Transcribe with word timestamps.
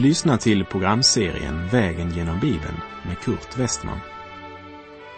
Du 0.00 0.06
lyssnar 0.06 0.36
till 0.36 0.64
programserien 0.64 1.68
Vägen 1.68 2.10
genom 2.10 2.40
Bibeln 2.40 2.80
med 3.06 3.18
Kurt 3.18 3.58
Westman. 3.58 4.00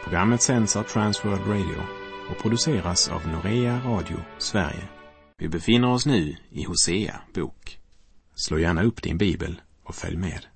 Programmet 0.03 0.43
sänds 0.43 0.77
av 0.77 0.82
Transworld 0.82 1.46
Radio 1.46 1.82
och 2.31 2.43
produceras 2.43 3.09
av 3.09 3.29
Norea 3.29 3.81
Radio 3.85 4.17
Sverige. 4.39 4.89
Vi 5.39 5.49
befinner 5.49 5.93
oss 5.93 6.07
nu 6.07 6.37
i 6.50 6.64
Hosea 6.64 7.21
bok. 7.35 7.79
Slå 8.35 8.59
gärna 8.59 8.82
upp 8.82 9.03
din 9.03 9.18
bibel 9.18 9.61
och 9.85 9.95
följ 9.95 10.17
med. 10.17 10.46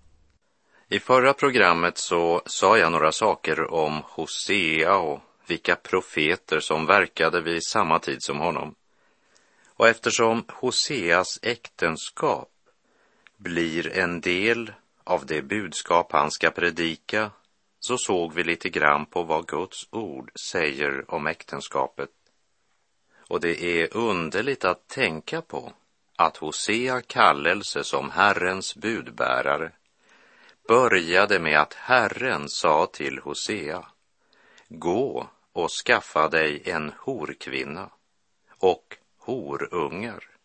I 0.89 0.99
förra 0.99 1.33
programmet 1.33 1.99
så 1.99 2.43
sa 2.47 2.79
jag 2.79 2.93
några 2.93 3.13
saker 3.13 3.75
om 3.75 4.03
Hosea 4.05 4.97
och 4.97 5.21
vilka 5.47 5.77
profeter 5.77 6.61
som 6.61 6.87
verkade 6.87 7.41
vid 7.41 7.65
samma 7.65 7.99
tid 7.99 8.23
som 8.23 8.39
honom. 8.39 8.75
Och 9.77 9.89
eftersom 9.89 10.45
Hoseas 10.49 11.39
äktenskap 11.43 12.49
blir 13.37 13.99
en 13.99 14.21
del 14.21 14.73
av 15.05 15.27
det 15.27 15.43
budskap 15.43 16.13
han 16.13 16.31
ska 16.31 16.51
predika 16.51 17.31
så 17.81 17.99
såg 17.99 18.35
vi 18.35 18.45
lite 18.45 18.69
grann 18.69 19.07
på 19.07 19.23
vad 19.23 19.47
Guds 19.47 19.89
ord 19.91 20.31
säger 20.51 21.15
om 21.15 21.27
äktenskapet. 21.27 22.11
Och 23.29 23.41
det 23.41 23.63
är 23.63 23.97
underligt 23.97 24.65
att 24.65 24.89
tänka 24.89 25.43
på 25.43 25.73
att 26.17 26.37
Hosea 26.37 27.01
kallelse 27.01 27.85
som 27.85 28.11
Herrens 28.11 28.77
budbärare 28.77 29.73
började 30.69 31.39
med 31.39 31.61
att 31.61 31.75
Herren 31.75 32.49
sa 32.49 32.87
till 32.87 33.19
Hosea, 33.19 33.87
gå 34.69 35.29
och 35.53 35.71
skaffa 35.71 36.29
dig 36.29 36.63
en 36.65 36.93
horkvinna 36.99 37.91
och 38.59 38.97
horungar 39.19 40.36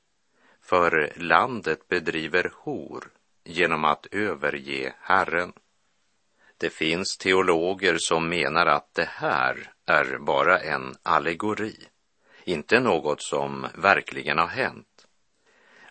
för 0.72 1.14
landet 1.16 1.88
bedriver 1.88 2.52
hor 2.56 3.12
genom 3.44 3.86
att 3.86 4.06
överge 4.12 4.94
Herren. 5.02 5.54
Det 6.58 6.70
finns 6.70 7.18
teologer 7.18 7.98
som 7.98 8.30
menar 8.30 8.66
att 8.66 8.94
det 8.94 9.10
här 9.10 9.74
är 9.86 10.18
bara 10.18 10.60
en 10.60 10.96
allegori, 11.04 11.76
inte 12.44 12.80
något 12.80 13.22
som 13.22 13.68
verkligen 13.76 14.38
har 14.38 14.48
hänt. 14.48 15.08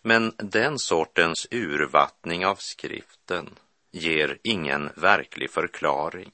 Men 0.02 0.32
den 0.36 0.78
sortens 0.78 1.46
urvattning 1.50 2.46
av 2.46 2.56
skriften 2.58 3.50
ger 3.90 4.38
ingen 4.42 4.90
verklig 4.96 5.50
förklaring 5.50 6.32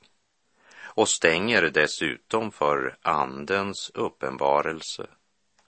och 0.79 1.09
stänger 1.09 1.63
dessutom 1.63 2.53
för 2.53 2.97
Andens 3.03 3.91
uppenbarelse 3.95 5.07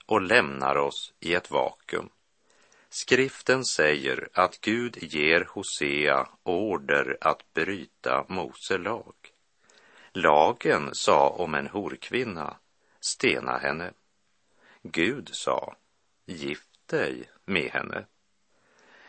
och 0.05 0.21
lämnar 0.21 0.75
oss 0.75 1.13
i 1.19 1.33
ett 1.33 1.51
vakuum. 1.51 2.09
Skriften 2.91 3.65
säger 3.65 4.29
att 4.33 4.61
Gud 4.61 4.97
ger 5.01 5.47
Hosea 5.49 6.27
order 6.43 7.17
att 7.21 7.53
bryta 7.53 8.25
Mose 8.27 8.77
lag. 8.77 9.13
Lagen 10.13 10.89
sa 10.93 11.29
om 11.29 11.55
en 11.55 11.67
horkvinna, 11.67 12.57
stena 12.99 13.57
henne. 13.57 13.91
Gud 14.83 15.29
sa, 15.31 15.75
gift 16.25 16.69
dig 16.85 17.29
med 17.45 17.71
henne. 17.71 18.05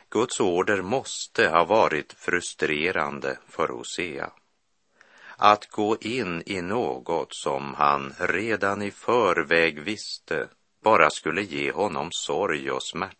Guds 0.08 0.41
order 0.41 0.83
måste 0.83 1.48
ha 1.48 1.64
varit 1.64 2.12
frustrerande 2.12 3.39
för 3.48 3.69
Hosea. 3.69 4.33
Att 5.36 5.67
gå 5.67 5.97
in 6.01 6.42
i 6.47 6.62
något 6.62 7.34
som 7.34 7.75
han 7.75 8.14
redan 8.19 8.83
i 8.83 8.91
förväg 8.91 9.81
visste 9.81 10.48
bara 10.83 11.11
skulle 11.11 11.42
ge 11.42 11.73
honom 11.73 12.08
sorg 12.12 12.70
och 12.70 12.83
smärta 12.83 13.20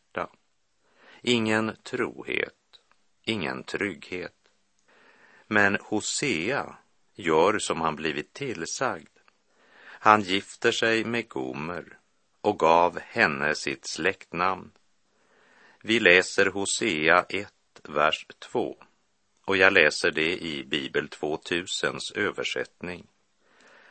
ingen 1.22 1.76
trohet, 1.82 2.81
ingen 3.22 3.62
trygghet. 3.62 4.36
Men 5.47 5.78
Hosea 5.81 6.76
gör 7.14 7.58
som 7.58 7.81
han 7.81 7.97
blivit 7.97 8.32
tillsagd. 8.32 9.19
Han 9.82 10.22
gifter 10.22 10.72
sig 10.72 11.04
med 11.04 11.28
Gomer 11.28 11.98
och 12.41 12.59
gav 12.59 12.98
henne 13.00 13.54
sitt 13.54 13.86
släktnamn. 13.86 14.70
Vi 15.82 16.00
läser 16.00 16.47
Hosea 16.47 17.25
1, 17.28 17.53
vers 17.82 18.26
2 18.38 18.76
och 19.44 19.56
jag 19.56 19.72
läser 19.72 20.10
det 20.10 20.38
i 20.38 20.64
Bibel 20.64 21.09
2000s 21.09 22.16
översättning. 22.16 23.06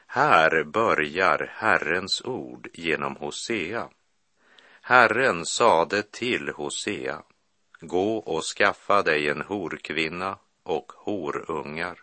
Här 0.07 0.63
börjar 0.63 1.51
Herrens 1.53 2.21
ord 2.25 2.67
genom 2.73 3.15
Hosea 3.15 3.89
Herren 4.89 5.45
sade 5.45 6.03
till 6.03 6.49
Hosea, 6.49 7.23
gå 7.79 8.17
och 8.17 8.43
skaffa 8.43 9.01
dig 9.03 9.29
en 9.29 9.41
horkvinna 9.41 10.37
och 10.63 10.91
horungar, 10.95 11.99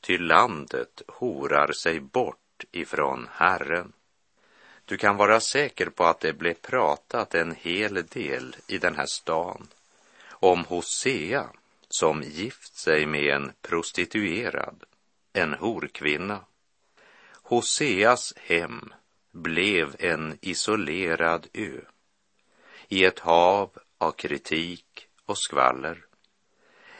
ty 0.00 0.18
landet 0.18 1.02
horar 1.08 1.72
sig 1.72 2.00
bort 2.00 2.64
ifrån 2.72 3.28
Herren. 3.32 3.92
Du 4.84 4.96
kan 4.96 5.16
vara 5.16 5.40
säker 5.40 5.86
på 5.86 6.04
att 6.04 6.20
det 6.20 6.32
blev 6.32 6.54
pratat 6.54 7.34
en 7.34 7.54
hel 7.54 8.06
del 8.06 8.56
i 8.66 8.78
den 8.78 8.96
här 8.96 9.06
stan 9.06 9.68
om 10.30 10.64
Hosea 10.64 11.46
som 11.88 12.22
gift 12.22 12.74
sig 12.74 13.06
med 13.06 13.34
en 13.34 13.52
prostituerad, 13.60 14.84
en 15.32 15.54
horkvinna. 15.54 16.40
Hoseas 17.42 18.34
hem 18.36 18.92
blev 19.32 19.96
en 19.98 20.38
isolerad 20.40 21.46
ö 21.52 21.80
i 22.88 23.04
ett 23.04 23.18
hav 23.18 23.70
av 23.98 24.12
kritik 24.12 25.08
och 25.26 25.38
skvaller. 25.38 26.04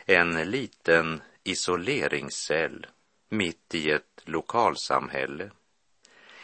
En 0.07 0.51
liten 0.51 1.23
isoleringscell 1.45 2.87
mitt 3.29 3.75
i 3.75 3.91
ett 3.91 4.23
lokalsamhälle. 4.25 5.51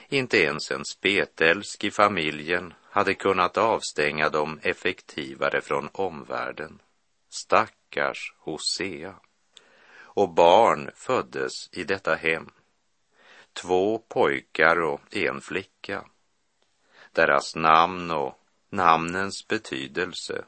Inte 0.08 0.38
ens 0.38 0.70
en 0.70 0.84
spetälsk 0.84 1.84
i 1.84 1.90
familjen 1.90 2.74
hade 2.82 3.14
kunnat 3.14 3.58
avstänga 3.58 4.28
dem 4.28 4.60
effektivare 4.62 5.60
från 5.60 5.88
omvärlden. 5.92 6.78
Stackars 7.28 8.34
Hosea. 8.38 9.14
Och 9.96 10.28
barn 10.28 10.90
föddes 10.94 11.52
i 11.72 11.84
detta 11.84 12.14
hem. 12.14 12.50
Två 13.52 13.98
pojkar 13.98 14.80
och 14.80 15.16
en 15.16 15.40
flicka. 15.40 16.04
Deras 17.12 17.56
namn 17.56 18.10
och 18.10 18.34
namnens 18.70 19.48
betydelse 19.48 20.44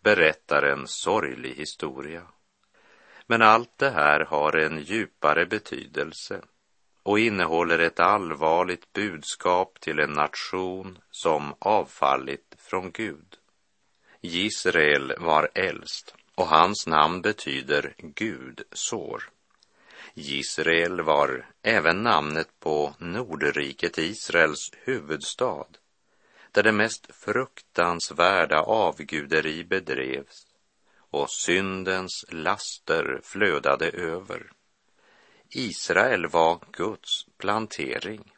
berättar 0.00 0.62
en 0.62 0.86
sorglig 0.86 1.54
historia. 1.54 2.22
Men 3.26 3.42
allt 3.42 3.78
det 3.78 3.90
här 3.90 4.20
har 4.20 4.56
en 4.56 4.82
djupare 4.82 5.46
betydelse 5.46 6.42
och 7.02 7.18
innehåller 7.18 7.78
ett 7.78 8.00
allvarligt 8.00 8.92
budskap 8.92 9.80
till 9.80 9.98
en 9.98 10.12
nation 10.12 10.98
som 11.10 11.54
avfallit 11.58 12.54
från 12.58 12.90
Gud. 12.90 13.36
Israel 14.20 15.14
var 15.18 15.48
äldst 15.54 16.14
och 16.34 16.46
hans 16.46 16.86
namn 16.86 17.22
betyder 17.22 17.94
Gud 17.98 18.62
sår. 18.72 19.30
Israel 20.18 21.00
var 21.00 21.46
även 21.62 22.02
namnet 22.02 22.48
på 22.60 22.94
Nordriket 22.98 23.98
Israels 23.98 24.70
huvudstad 24.84 25.66
där 26.52 26.62
det 26.62 26.72
mest 26.72 27.14
fruktansvärda 27.14 28.60
avguderi 28.60 29.64
bedrevs 29.64 30.46
och 31.10 31.30
syndens 31.30 32.24
laster 32.28 33.20
flödade 33.22 33.90
över. 33.90 34.52
Israel 35.50 36.26
var 36.26 36.60
Guds 36.72 37.26
plantering, 37.38 38.32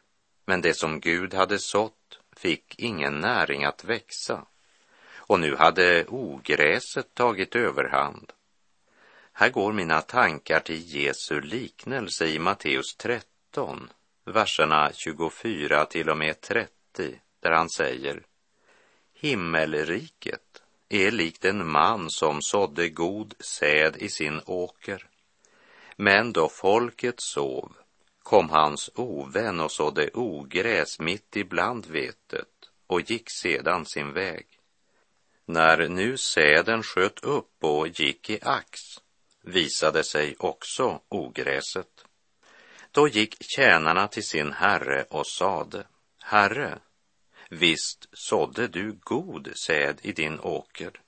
men 0.45 0.61
det 0.61 0.73
som 0.73 0.99
Gud 0.99 1.33
hade 1.33 1.59
sått 1.59 2.19
fick 2.35 2.79
ingen 2.79 3.19
näring 3.19 3.63
att 3.63 3.83
växa 3.83 4.45
och 5.15 5.39
nu 5.39 5.55
hade 5.55 6.05
ogräset 6.07 7.13
tagit 7.13 7.55
överhand. 7.55 8.31
Här 9.39 9.49
går 9.49 9.73
mina 9.73 10.01
tankar 10.01 10.59
till 10.59 10.95
Jesu 10.95 11.41
liknelse 11.41 12.27
i 12.27 12.39
Matteus 12.39 12.95
13, 12.95 13.89
verserna 14.25 14.91
24 14.93 15.85
till 15.85 16.09
och 16.09 16.17
med 16.17 16.41
30 16.41 16.71
där 17.39 17.51
han 17.51 17.69
säger 17.69 18.23
Himmelriket 19.13 20.63
är 20.89 21.11
likt 21.11 21.45
en 21.45 21.71
man 21.71 22.09
som 22.09 22.41
sådde 22.41 22.89
god 22.89 23.33
säd 23.39 23.95
i 23.97 24.09
sin 24.09 24.41
åker. 24.45 25.07
Men 25.95 26.33
då 26.33 26.49
folket 26.49 27.19
sov 27.19 27.71
kom 28.23 28.49
hans 28.49 28.89
ovän 28.95 29.59
och 29.59 29.71
sådde 29.71 30.09
ogräs 30.13 30.99
mitt 30.99 31.35
ibland 31.35 31.85
vetet 31.85 32.69
och 32.87 33.01
gick 33.01 33.29
sedan 33.29 33.85
sin 33.85 34.13
väg. 34.13 34.47
När 35.45 35.87
nu 35.87 36.17
säden 36.17 36.83
sköt 36.83 37.23
upp 37.23 37.63
och 37.63 37.87
gick 37.87 38.29
i 38.29 38.39
ax 38.41 38.99
visade 39.49 40.03
sig 40.03 40.35
också 40.39 41.01
ogräset. 41.09 42.05
Då 42.91 43.07
gick 43.07 43.35
tjänarna 43.39 44.07
till 44.07 44.23
sin 44.23 44.51
herre 44.53 45.05
och 45.09 45.27
sade, 45.27 45.83
Herre, 46.21 46.79
Visst 47.49 48.09
sådde 48.13 48.67
du 48.67 48.91
god 48.91 49.51
säd 49.65 49.99
i 50.01 50.11
din 50.11 50.39
åker. 50.39 51.01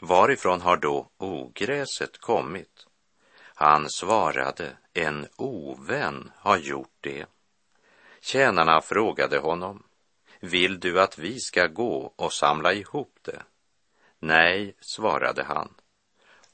Varifrån 0.00 0.60
har 0.60 0.76
då 0.76 1.10
ogräset 1.16 2.18
kommit? 2.18 2.86
Han 3.54 3.90
svarade, 3.90 4.76
en 4.94 5.26
ovän 5.36 6.32
har 6.36 6.56
gjort 6.56 6.96
det. 7.00 7.26
Tjänarna 8.20 8.80
frågade 8.80 9.38
honom, 9.38 9.82
vill 10.40 10.80
du 10.80 11.00
att 11.00 11.18
vi 11.18 11.40
ska 11.40 11.66
gå 11.66 12.12
och 12.16 12.32
samla 12.32 12.72
ihop 12.72 13.18
det? 13.22 13.42
Nej, 14.18 14.76
svarade 14.80 15.44
han. 15.44 15.74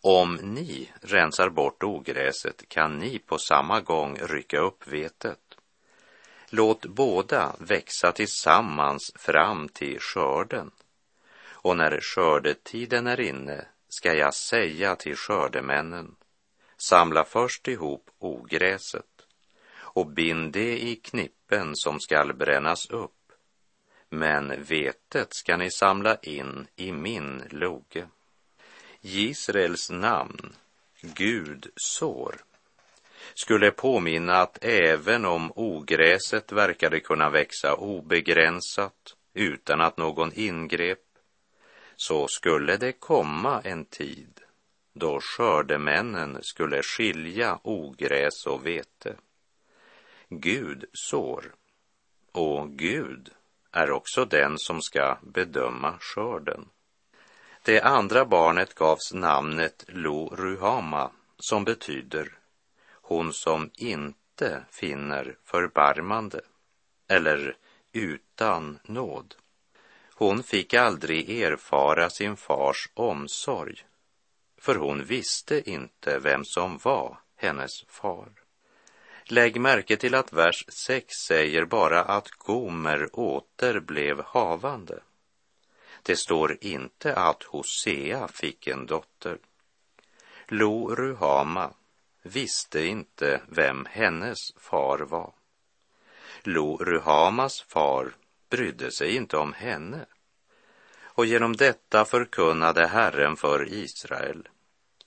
Om 0.07 0.35
ni 0.35 0.91
rensar 1.01 1.49
bort 1.49 1.83
ogräset 1.83 2.69
kan 2.69 2.99
ni 2.99 3.19
på 3.19 3.39
samma 3.39 3.81
gång 3.81 4.19
rycka 4.21 4.59
upp 4.59 4.87
vetet. 4.87 5.41
Låt 6.51 6.87
båda 6.87 7.57
växa 7.59 8.13
tillsammans 8.13 9.13
fram 9.15 9.69
till 9.69 10.01
skörden. 10.01 10.71
Och 11.47 11.77
när 11.77 12.01
skördetiden 12.01 13.07
är 13.07 13.21
inne 13.21 13.67
ska 13.89 14.15
jag 14.15 14.35
säga 14.35 14.97
till 14.97 15.17
skördemännen, 15.17 16.17
samla 16.77 17.25
först 17.25 17.69
ihop 17.69 18.11
ogräset 18.19 19.27
och 19.77 20.07
bind 20.07 20.53
det 20.53 20.83
i 20.83 20.97
knippen 20.97 21.71
som 21.75 22.01
skall 22.01 22.33
brännas 22.33 22.91
upp. 22.91 23.33
Men 24.09 24.65
vetet 24.65 25.35
ska 25.35 25.57
ni 25.57 25.71
samla 25.71 26.17
in 26.17 26.67
i 26.77 26.93
min 26.93 27.43
loge. 27.51 28.09
Israels 29.07 29.91
namn, 29.91 30.53
Gud 31.01 31.71
sår, 31.77 32.37
skulle 33.35 33.71
påminna 33.71 34.35
att 34.35 34.65
även 34.65 35.25
om 35.25 35.53
ogräset 35.57 36.53
verkade 36.53 37.01
kunna 37.01 37.31
växa 37.31 37.75
obegränsat 37.75 39.17
utan 39.35 39.81
att 39.81 39.97
någon 39.97 40.33
ingrep, 40.35 41.05
så 41.97 42.29
skulle 42.29 42.77
det 42.77 42.93
komma 42.93 43.61
en 43.65 43.85
tid 43.85 44.41
då 44.93 45.21
skördemännen 45.21 46.39
skulle 46.43 46.83
skilja 46.83 47.59
ogräs 47.63 48.47
och 48.47 48.67
vete. 48.67 49.17
Gud 50.29 50.85
sår 50.93 51.55
och 52.33 52.71
Gud 52.71 53.31
är 53.73 53.91
också 53.91 54.25
den 54.25 54.59
som 54.59 54.83
ska 54.83 55.19
bedöma 55.23 55.99
skörden. 56.01 56.69
Det 57.67 57.81
andra 57.81 58.25
barnet 58.25 58.75
gavs 58.75 59.13
namnet 59.13 59.85
Lo 59.89 60.29
Ruhama 60.37 61.11
som 61.39 61.65
betyder 61.65 62.39
hon 62.91 63.33
som 63.33 63.71
inte 63.75 64.65
finner 64.71 65.37
förbarmande 65.45 66.41
eller 67.09 67.57
utan 67.93 68.79
nåd. 68.85 69.35
Hon 70.15 70.43
fick 70.43 70.75
aldrig 70.75 71.43
erfara 71.43 72.11
sin 72.11 72.37
fars 72.37 72.91
omsorg, 72.95 73.85
för 74.61 74.75
hon 74.75 75.05
visste 75.05 75.71
inte 75.71 76.19
vem 76.19 76.45
som 76.45 76.79
var 76.83 77.19
hennes 77.37 77.85
far. 77.89 78.29
Lägg 79.25 79.61
märke 79.61 79.97
till 79.97 80.15
att 80.15 80.33
vers 80.33 80.65
6 80.87 81.15
säger 81.29 81.65
bara 81.65 82.03
att 82.03 82.31
Gomer 82.31 83.09
åter 83.13 83.81
blev 83.81 84.23
havande. 84.25 85.03
Det 86.07 86.17
står 86.17 86.59
inte 86.61 87.15
att 87.15 87.43
Hosea 87.43 88.29
fick 88.29 88.67
en 88.67 88.87
dotter. 88.87 89.39
Lo 90.49 90.95
Ruhama 90.95 91.71
visste 92.23 92.87
inte 92.87 93.41
vem 93.49 93.87
hennes 93.91 94.53
far 94.57 94.99
var. 94.99 95.33
Lo 96.43 96.77
Ruhamas 96.77 97.63
far 97.63 98.13
brydde 98.51 98.91
sig 98.91 99.17
inte 99.17 99.37
om 99.37 99.53
henne. 99.53 100.07
Och 101.03 101.27
genom 101.27 101.57
detta 101.57 102.05
förkunnade 102.05 102.87
Herren 102.87 103.37
för 103.37 103.73
Israel, 103.73 104.49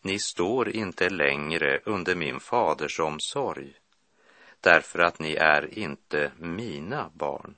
ni 0.02 0.20
står 0.20 0.70
inte 0.70 1.10
längre 1.10 1.82
under 1.86 2.16
min 2.16 2.40
faders 2.40 3.00
omsorg, 3.00 3.74
därför 4.62 5.00
att 5.00 5.20
ni 5.20 5.36
är 5.36 5.80
inte 5.80 6.32
mina 6.38 7.10
barn. 7.14 7.56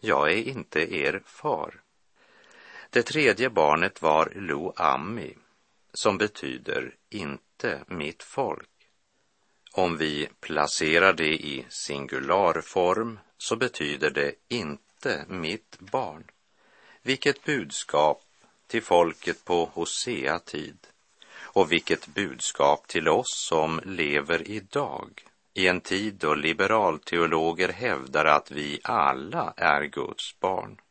Jag 0.00 0.32
är 0.32 0.48
inte 0.48 0.94
er 0.94 1.22
far. 1.26 1.82
Det 2.92 3.02
tredje 3.02 3.50
barnet 3.50 4.02
var 4.02 4.32
Lo 4.34 4.72
Ami, 4.76 5.34
som 5.92 6.18
betyder 6.18 6.94
inte 7.10 7.84
mitt 7.86 8.22
folk. 8.22 8.68
Om 9.72 9.96
vi 9.96 10.28
placerar 10.40 11.12
det 11.12 11.34
i 11.34 11.66
singularform 11.68 13.18
så 13.38 13.56
betyder 13.56 14.10
det 14.10 14.34
inte 14.48 15.24
mitt 15.28 15.78
barn. 15.78 16.24
Vilket 17.02 17.44
budskap 17.44 18.22
till 18.66 18.82
folket 18.82 19.44
på 19.44 19.70
Hosea 19.74 20.38
tid 20.38 20.78
och 21.34 21.72
vilket 21.72 22.06
budskap 22.06 22.86
till 22.86 23.08
oss 23.08 23.46
som 23.48 23.80
lever 23.84 24.48
idag 24.50 25.24
i 25.54 25.68
en 25.68 25.80
tid 25.80 26.14
då 26.14 26.34
liberalteologer 26.34 27.68
hävdar 27.68 28.24
att 28.24 28.50
vi 28.50 28.80
alla 28.84 29.54
är 29.56 29.84
Guds 29.84 30.40
barn. 30.40 30.81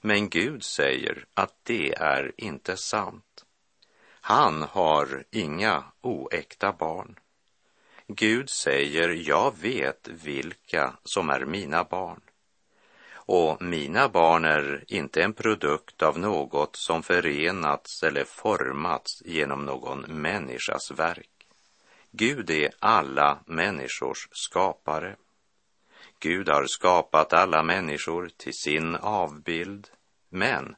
Men 0.00 0.28
Gud 0.28 0.64
säger 0.64 1.24
att 1.34 1.54
det 1.62 1.94
är 1.94 2.32
inte 2.36 2.76
sant. 2.76 3.44
Han 4.20 4.62
har 4.62 5.24
inga 5.30 5.84
oäkta 6.00 6.72
barn. 6.72 7.18
Gud 8.08 8.50
säger, 8.50 9.08
jag 9.08 9.54
vet 9.60 10.08
vilka 10.08 10.96
som 11.04 11.30
är 11.30 11.44
mina 11.44 11.84
barn. 11.84 12.20
Och 13.28 13.62
mina 13.62 14.08
barn 14.08 14.44
är 14.44 14.84
inte 14.88 15.22
en 15.22 15.32
produkt 15.32 16.02
av 16.02 16.18
något 16.18 16.76
som 16.76 17.02
förenats 17.02 18.02
eller 18.02 18.24
formats 18.24 19.22
genom 19.24 19.64
någon 19.64 20.00
människas 20.00 20.90
verk. 20.90 21.30
Gud 22.10 22.50
är 22.50 22.70
alla 22.78 23.38
människors 23.46 24.28
skapare. 24.32 25.16
Gud 26.26 26.48
har 26.48 26.66
skapat 26.66 27.32
alla 27.32 27.62
människor 27.62 28.30
till 28.36 28.54
sin 28.54 28.96
avbild, 28.96 29.88
men 30.28 30.76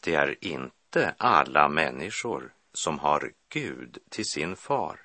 det 0.00 0.14
är 0.14 0.44
inte 0.44 1.14
alla 1.18 1.68
människor 1.68 2.52
som 2.72 2.98
har 2.98 3.32
Gud 3.48 3.98
till 4.08 4.24
sin 4.26 4.56
far. 4.56 5.00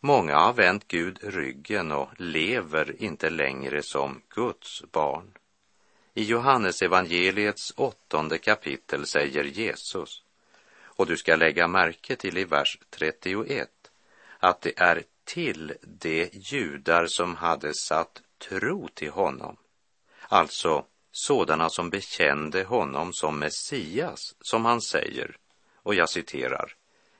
Många 0.00 0.38
har 0.38 0.52
vänt 0.52 0.88
Gud 0.88 1.18
ryggen 1.22 1.92
och 1.92 2.08
lever 2.16 3.02
inte 3.02 3.30
längre 3.30 3.82
som 3.82 4.22
Guds 4.28 4.82
barn. 4.92 5.32
I 6.14 6.24
Johannes 6.24 6.82
evangeliets 6.82 7.72
åttonde 7.76 8.38
kapitel 8.38 9.06
säger 9.06 9.44
Jesus, 9.44 10.22
och 10.80 11.06
du 11.06 11.16
ska 11.16 11.36
lägga 11.36 11.68
märke 11.68 12.16
till 12.16 12.38
i 12.38 12.44
vers 12.44 12.78
31, 12.90 13.68
att 14.38 14.60
det 14.60 14.80
är 14.80 15.02
till 15.24 15.72
de 15.82 16.30
judar 16.32 17.06
som 17.06 17.36
hade 17.36 17.74
satt 17.74 18.22
tro 18.48 18.88
till 18.88 19.10
honom, 19.10 19.56
alltså 20.28 20.84
sådana 21.12 21.70
som 21.70 21.90
bekände 21.90 22.64
honom 22.64 23.12
som 23.12 23.38
Messias, 23.38 24.34
som 24.40 24.64
han 24.64 24.80
säger, 24.80 25.36
och 25.76 25.94
jag 25.94 26.08
citerar 26.08 26.74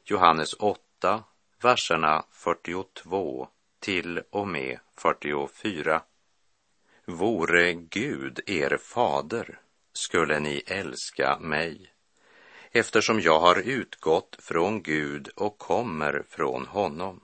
Johannes 0.05 0.55
8, 0.55 1.25
verserna 1.62 2.25
42 2.31 3.49
till 3.81 4.23
och 4.31 4.49
med 4.49 4.79
44. 4.97 6.02
Vore 7.05 7.73
Gud 7.73 8.41
er 8.47 8.76
fader 8.76 9.61
skulle 9.93 10.41
ni 10.41 10.62
älska 10.67 11.38
mig 11.41 11.93
eftersom 12.73 13.21
jag 13.21 13.41
har 13.41 13.57
utgått 13.57 14.37
från 14.38 14.83
Gud 14.83 15.29
och 15.29 15.59
kommer 15.59 16.23
från 16.29 16.67
honom. 16.67 17.21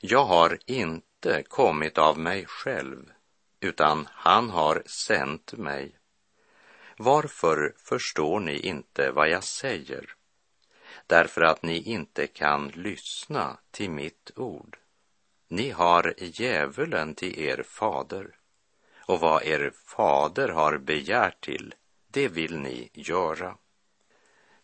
Jag 0.00 0.24
har 0.24 0.58
inte 0.66 1.42
kommit 1.42 1.98
av 1.98 2.18
mig 2.18 2.46
själv, 2.46 3.10
utan 3.60 4.08
han 4.12 4.50
har 4.50 4.82
sänt 4.86 5.52
mig. 5.52 5.98
Varför 6.96 7.74
förstår 7.78 8.40
ni 8.40 8.58
inte 8.58 9.10
vad 9.10 9.28
jag 9.28 9.44
säger? 9.44 10.14
därför 11.08 11.40
att 11.40 11.62
ni 11.62 11.82
inte 11.82 12.26
kan 12.26 12.68
lyssna 12.68 13.58
till 13.70 13.90
mitt 13.90 14.30
ord. 14.36 14.78
Ni 15.48 15.70
har 15.70 16.14
djävulen 16.18 17.14
till 17.14 17.38
er 17.38 17.62
fader, 17.62 18.36
och 19.06 19.20
vad 19.20 19.42
er 19.42 19.72
fader 19.96 20.48
har 20.48 20.78
begärt 20.78 21.40
till, 21.40 21.74
det 22.08 22.28
vill 22.28 22.58
ni 22.58 22.90
göra. 22.92 23.56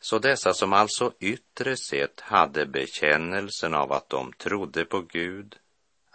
Så 0.00 0.18
dessa 0.18 0.54
som 0.54 0.72
alltså 0.72 1.12
yttre 1.20 1.76
sett 1.76 2.20
hade 2.20 2.66
bekännelsen 2.66 3.74
av 3.74 3.92
att 3.92 4.08
de 4.08 4.32
trodde 4.32 4.84
på 4.84 5.00
Gud, 5.00 5.58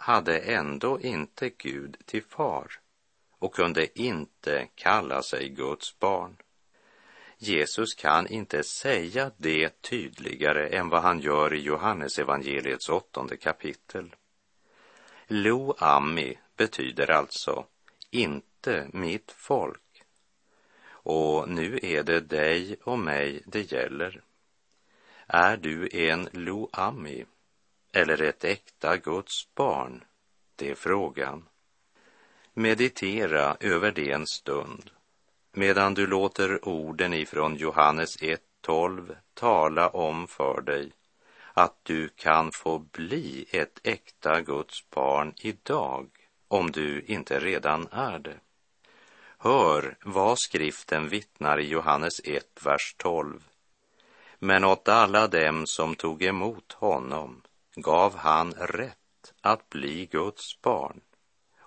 hade 0.00 0.38
ändå 0.38 1.00
inte 1.00 1.48
Gud 1.48 1.96
till 2.06 2.22
far 2.22 2.72
och 3.38 3.54
kunde 3.54 4.00
inte 4.00 4.68
kalla 4.74 5.22
sig 5.22 5.48
Guds 5.48 5.98
barn. 5.98 6.36
Jesus 7.38 7.94
kan 7.94 8.26
inte 8.26 8.62
säga 8.62 9.30
det 9.36 9.82
tydligare 9.82 10.68
än 10.68 10.88
vad 10.88 11.02
han 11.02 11.20
gör 11.20 11.54
i 11.54 11.60
Johannes 11.60 12.18
evangeliets 12.18 12.88
åttonde 12.88 13.36
kapitel. 13.36 14.14
Lo-ami 15.26 16.38
betyder 16.56 17.10
alltså 17.10 17.66
inte 18.10 18.88
mitt 18.92 19.32
folk. 19.32 20.02
Och 20.82 21.48
nu 21.48 21.78
är 21.82 22.02
det 22.02 22.20
dig 22.20 22.76
och 22.84 22.98
mig 22.98 23.42
det 23.46 23.72
gäller. 23.72 24.22
Är 25.26 25.56
du 25.56 25.88
en 25.92 26.28
Lo-ami? 26.32 27.24
Eller 27.92 28.22
ett 28.22 28.44
äkta 28.44 28.96
Guds 28.96 29.54
barn? 29.54 30.04
Det 30.56 30.70
är 30.70 30.74
frågan. 30.74 31.48
Meditera 32.54 33.56
över 33.60 33.92
det 33.92 34.10
en 34.10 34.26
stund 34.26 34.90
medan 35.52 35.94
du 35.94 36.06
låter 36.06 36.68
orden 36.68 37.14
ifrån 37.14 37.56
Johannes 37.56 38.18
1.12 38.18 39.16
tala 39.34 39.88
om 39.88 40.26
för 40.26 40.60
dig 40.60 40.92
att 41.54 41.76
du 41.82 42.08
kan 42.08 42.52
få 42.52 42.78
bli 42.78 43.46
ett 43.50 43.80
äkta 43.82 44.40
Guds 44.40 44.90
barn 44.90 45.34
idag 45.36 46.08
om 46.48 46.70
du 46.70 47.02
inte 47.02 47.40
redan 47.40 47.88
är 47.90 48.18
det. 48.18 48.36
Hör 49.38 49.96
vad 50.02 50.38
skriften 50.38 51.08
vittnar 51.08 51.58
i 51.58 51.68
Johannes 51.68 52.20
1, 52.24 52.46
vers 52.64 52.94
12. 52.98 53.44
Men 54.38 54.64
åt 54.64 54.88
alla 54.88 55.28
dem 55.28 55.66
som 55.66 55.94
tog 55.94 56.22
emot 56.22 56.72
honom 56.72 57.42
gav 57.82 58.16
han 58.16 58.52
rätt 58.52 58.96
att 59.40 59.68
bli 59.68 60.06
Guds 60.06 60.60
barn, 60.62 61.00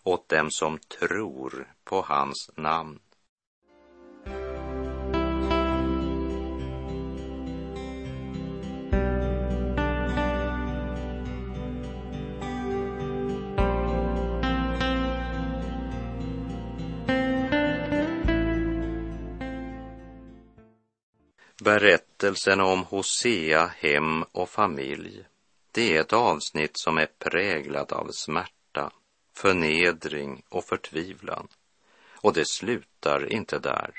åt 0.04 0.30
dem 0.30 0.52
som 0.52 0.80
tror 0.80 1.74
på 1.84 2.02
hans 2.02 2.52
namn. 2.56 3.00
Berättelsen 21.64 22.62
om 22.62 22.84
Hosea 22.84 23.66
hem 23.66 24.24
och 24.32 24.50
familj, 24.50 25.26
det 25.74 25.98
är 25.98 26.02
ett 26.02 26.14
avsnitt 26.14 26.78
som 26.78 26.98
är 26.98 27.08
präglat 27.20 27.92
av 27.92 28.08
smärta, 28.12 28.92
förnedring 29.36 30.44
och 30.50 30.66
förtvivlan. 30.66 31.48
Och 32.12 32.34
det 32.34 32.48
slutar 32.48 33.34
inte 33.34 33.60
där. 33.60 33.92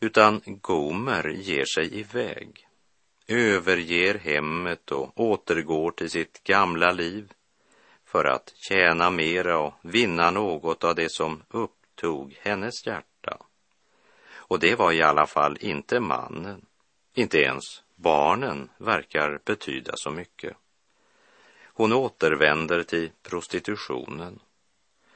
Utan 0.00 0.40
Gomer 0.46 1.28
ger 1.28 1.64
sig 1.64 1.98
iväg, 1.98 2.66
överger 3.26 4.14
hemmet 4.14 4.90
och 4.90 5.20
återgår 5.20 5.90
till 5.90 6.10
sitt 6.10 6.42
gamla 6.44 6.92
liv 6.92 7.32
för 8.04 8.24
att 8.24 8.52
tjäna 8.68 9.10
mera 9.10 9.58
och 9.58 9.74
vinna 9.82 10.30
något 10.30 10.84
av 10.84 10.94
det 10.94 11.12
som 11.12 11.42
upptog 11.48 12.36
hennes 12.40 12.86
hjärta. 12.86 13.38
Och 14.34 14.58
det 14.58 14.74
var 14.74 14.92
i 14.92 15.02
alla 15.02 15.26
fall 15.26 15.56
inte 15.60 16.00
mannen. 16.00 16.66
Inte 17.14 17.38
ens 17.38 17.82
barnen 17.94 18.70
verkar 18.78 19.40
betyda 19.44 19.92
så 19.96 20.10
mycket. 20.10 20.56
Hon 21.76 21.92
återvänder 21.92 22.82
till 22.82 23.10
prostitutionen. 23.22 24.40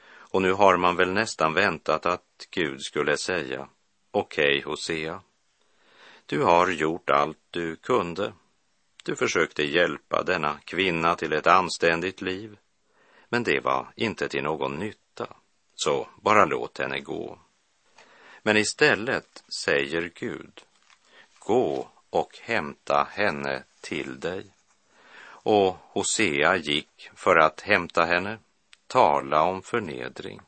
Och 0.09 0.41
nu 0.41 0.53
har 0.53 0.77
man 0.77 0.95
väl 0.95 1.11
nästan 1.11 1.53
väntat 1.53 2.05
att 2.05 2.47
Gud 2.49 2.81
skulle 2.81 3.17
säga 3.17 3.69
Okej, 4.11 4.57
okay, 4.57 4.63
Hosea. 4.63 5.21
Du 6.25 6.43
har 6.43 6.67
gjort 6.67 7.09
allt 7.09 7.37
du 7.51 7.75
kunde. 7.75 8.33
Du 9.03 9.15
försökte 9.15 9.63
hjälpa 9.63 10.23
denna 10.23 10.59
kvinna 10.65 11.15
till 11.15 11.33
ett 11.33 11.47
anständigt 11.47 12.21
liv. 12.21 12.57
Men 13.29 13.43
det 13.43 13.59
var 13.59 13.93
inte 13.95 14.29
till 14.29 14.43
någon 14.43 14.75
nytta. 14.75 15.35
Så 15.75 16.07
bara 16.21 16.45
låt 16.45 16.77
henne 16.77 16.99
gå. 16.99 17.39
Men 18.43 18.57
istället 18.57 19.43
säger 19.63 20.11
Gud, 20.15 20.61
gå 21.39 21.89
och 22.09 22.39
hämta 22.41 23.07
henne 23.11 23.63
till 23.81 24.19
dig. 24.19 24.51
Och 25.51 25.77
Hosea 25.81 26.55
gick 26.57 27.09
för 27.15 27.35
att 27.35 27.61
hämta 27.61 28.05
henne, 28.05 28.39
tala 28.87 29.43
om 29.43 29.61
förnedring. 29.61 30.41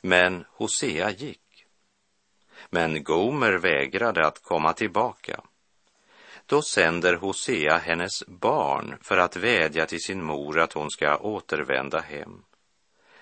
Men 0.00 0.44
Hosea 0.48 1.10
gick. 1.10 1.66
Men 2.70 3.04
Gomer 3.04 3.52
vägrade 3.52 4.26
att 4.26 4.42
komma 4.42 4.72
tillbaka. 4.72 5.40
Då 6.46 6.62
sänder 6.62 7.14
Hosea 7.14 7.78
hennes 7.78 8.26
barn 8.26 8.98
för 9.02 9.16
att 9.16 9.36
vädja 9.36 9.86
till 9.86 10.02
sin 10.02 10.24
mor 10.24 10.58
att 10.58 10.72
hon 10.72 10.90
ska 10.90 11.16
återvända 11.16 12.00
hem. 12.00 12.44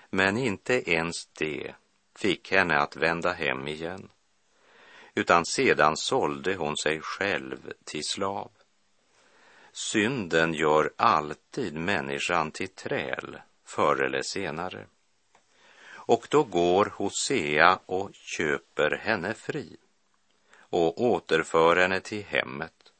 Men 0.09 0.37
inte 0.37 0.91
ens 0.91 1.25
det 1.25 1.73
fick 2.15 2.51
henne 2.51 2.77
att 2.77 2.95
vända 2.95 3.31
hem 3.31 3.67
igen, 3.67 4.09
utan 5.15 5.45
sedan 5.45 5.97
sålde 5.97 6.55
hon 6.55 6.77
sig 6.77 6.99
själv 7.01 7.73
till 7.85 8.03
slav. 8.03 8.51
Synden 9.79 10.53
gör 10.53 10.93
alltid 10.97 11.73
människan 11.73 12.51
till 12.51 12.69
träl, 12.69 13.37
förr 13.65 14.01
eller 14.01 14.21
senare. 14.21 14.85
Och 15.93 16.27
då 16.29 16.43
går 16.43 16.93
Hosea 16.95 17.79
och 17.85 18.09
köper 18.13 18.91
henne 18.91 19.33
fri 19.33 19.77
och 20.59 21.01
återför 21.01 21.75
henne 21.75 21.99
till 21.99 22.23
hemmet. 22.23 22.91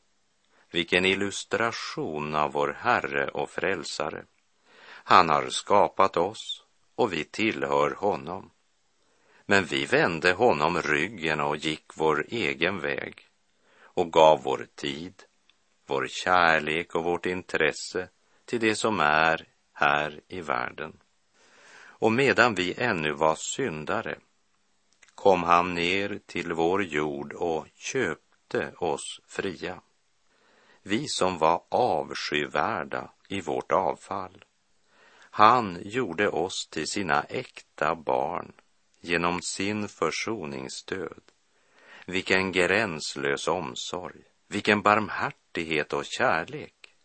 Vilken 0.72 1.06
illustration 1.06 2.36
av 2.36 2.52
vår 2.52 2.78
Herre 2.80 3.28
och 3.28 3.50
Frälsare. 3.50 4.24
Han 4.86 5.30
har 5.30 5.50
skapat 5.50 6.18
oss 6.18 6.64
och 6.96 7.14
vi 7.14 7.24
tillhör 7.24 7.92
honom. 7.92 8.52
Men 9.46 9.66
vi 9.66 9.86
vände 9.86 10.32
honom 10.32 10.82
ryggen 10.82 11.40
och 11.40 11.58
gick 11.58 11.86
vår 11.96 12.26
egen 12.30 12.80
väg 12.80 13.28
och 13.80 14.12
gav 14.12 14.44
vår 14.44 14.68
tid, 14.76 15.24
vår 15.90 16.08
kärlek 16.08 16.96
och 16.96 17.04
vårt 17.04 17.26
intresse 17.26 18.10
till 18.46 18.60
det 18.60 18.76
som 18.76 19.00
är 19.00 19.48
här 19.74 20.22
i 20.28 20.42
världen. 20.42 21.00
Och 22.02 22.12
medan 22.12 22.56
vi 22.56 22.74
ännu 22.78 23.12
var 23.12 23.36
syndare 23.36 24.18
kom 25.16 25.44
han 25.44 25.74
ner 25.74 26.20
till 26.26 26.54
vår 26.54 26.84
jord 26.84 27.34
och 27.34 27.68
köpte 27.76 28.74
oss 28.78 29.22
fria. 29.28 29.82
Vi 30.82 31.08
som 31.08 31.38
var 31.38 31.64
avskyvärda 31.70 33.12
i 33.28 33.42
vårt 33.42 33.72
avfall. 33.72 34.46
Han 35.32 35.78
gjorde 35.82 36.30
oss 36.30 36.68
till 36.72 36.88
sina 36.88 37.24
äkta 37.24 37.96
barn 37.96 38.52
genom 39.02 39.42
sin 39.42 39.88
försoningsdöd. 39.88 41.22
Vilken 42.06 42.52
gränslös 42.52 43.48
omsorg, 43.48 44.22
vilken 44.48 44.82
barmhärtighet 44.82 45.39
barmhärtighet 45.54 45.94
och 45.94 46.06
kärlek. 46.06 46.96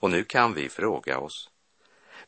Och 0.00 0.10
nu 0.10 0.24
kan 0.24 0.54
vi 0.54 0.68
fråga 0.68 1.18
oss, 1.18 1.50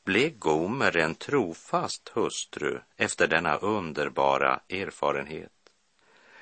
blev 0.04 0.38
Gomer 0.38 0.96
en 0.96 1.14
trofast 1.14 2.08
hustru 2.14 2.80
efter 2.96 3.28
denna 3.28 3.56
underbara 3.56 4.60
erfarenhet? 4.68 5.52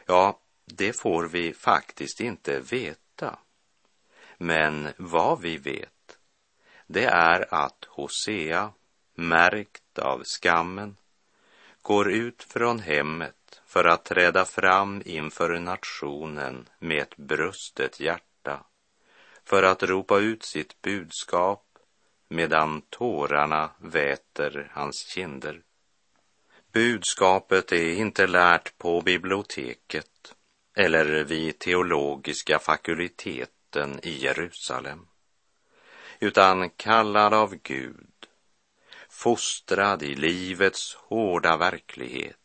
Ja, 0.06 0.38
det 0.66 0.92
får 1.00 1.28
vi 1.28 1.54
faktiskt 1.54 2.20
inte 2.20 2.60
veta. 2.60 3.38
Men 4.38 4.88
vad 4.98 5.40
vi 5.40 5.56
vet, 5.56 6.18
det 6.86 7.04
är 7.04 7.54
att 7.54 7.84
Hosea, 7.88 8.72
märkt 9.16 9.98
av 9.98 10.22
skammen, 10.24 10.96
går 11.82 12.10
ut 12.10 12.42
från 12.42 12.80
hemmet 12.80 13.62
för 13.66 13.84
att 13.84 14.04
träda 14.04 14.44
fram 14.44 15.02
inför 15.04 15.60
nationen 15.60 16.68
med 16.78 17.02
ett 17.02 17.16
brustet 17.16 18.00
hjärta, 18.00 18.33
för 19.44 19.62
att 19.62 19.82
ropa 19.82 20.18
ut 20.18 20.42
sitt 20.42 20.82
budskap 20.82 21.64
medan 22.28 22.82
tårarna 22.82 23.70
väter 23.78 24.70
hans 24.72 25.06
kinder. 25.06 25.62
Budskapet 26.72 27.72
är 27.72 27.94
inte 27.94 28.26
lärt 28.26 28.78
på 28.78 29.00
biblioteket 29.00 30.34
eller 30.76 31.24
vid 31.24 31.58
teologiska 31.58 32.58
fakulteten 32.58 34.00
i 34.02 34.10
Jerusalem, 34.10 35.06
utan 36.20 36.70
kallad 36.70 37.34
av 37.34 37.54
Gud 37.54 38.26
fostrad 39.08 40.02
i 40.02 40.14
livets 40.14 40.94
hårda 40.94 41.56
verklighet 41.56 42.36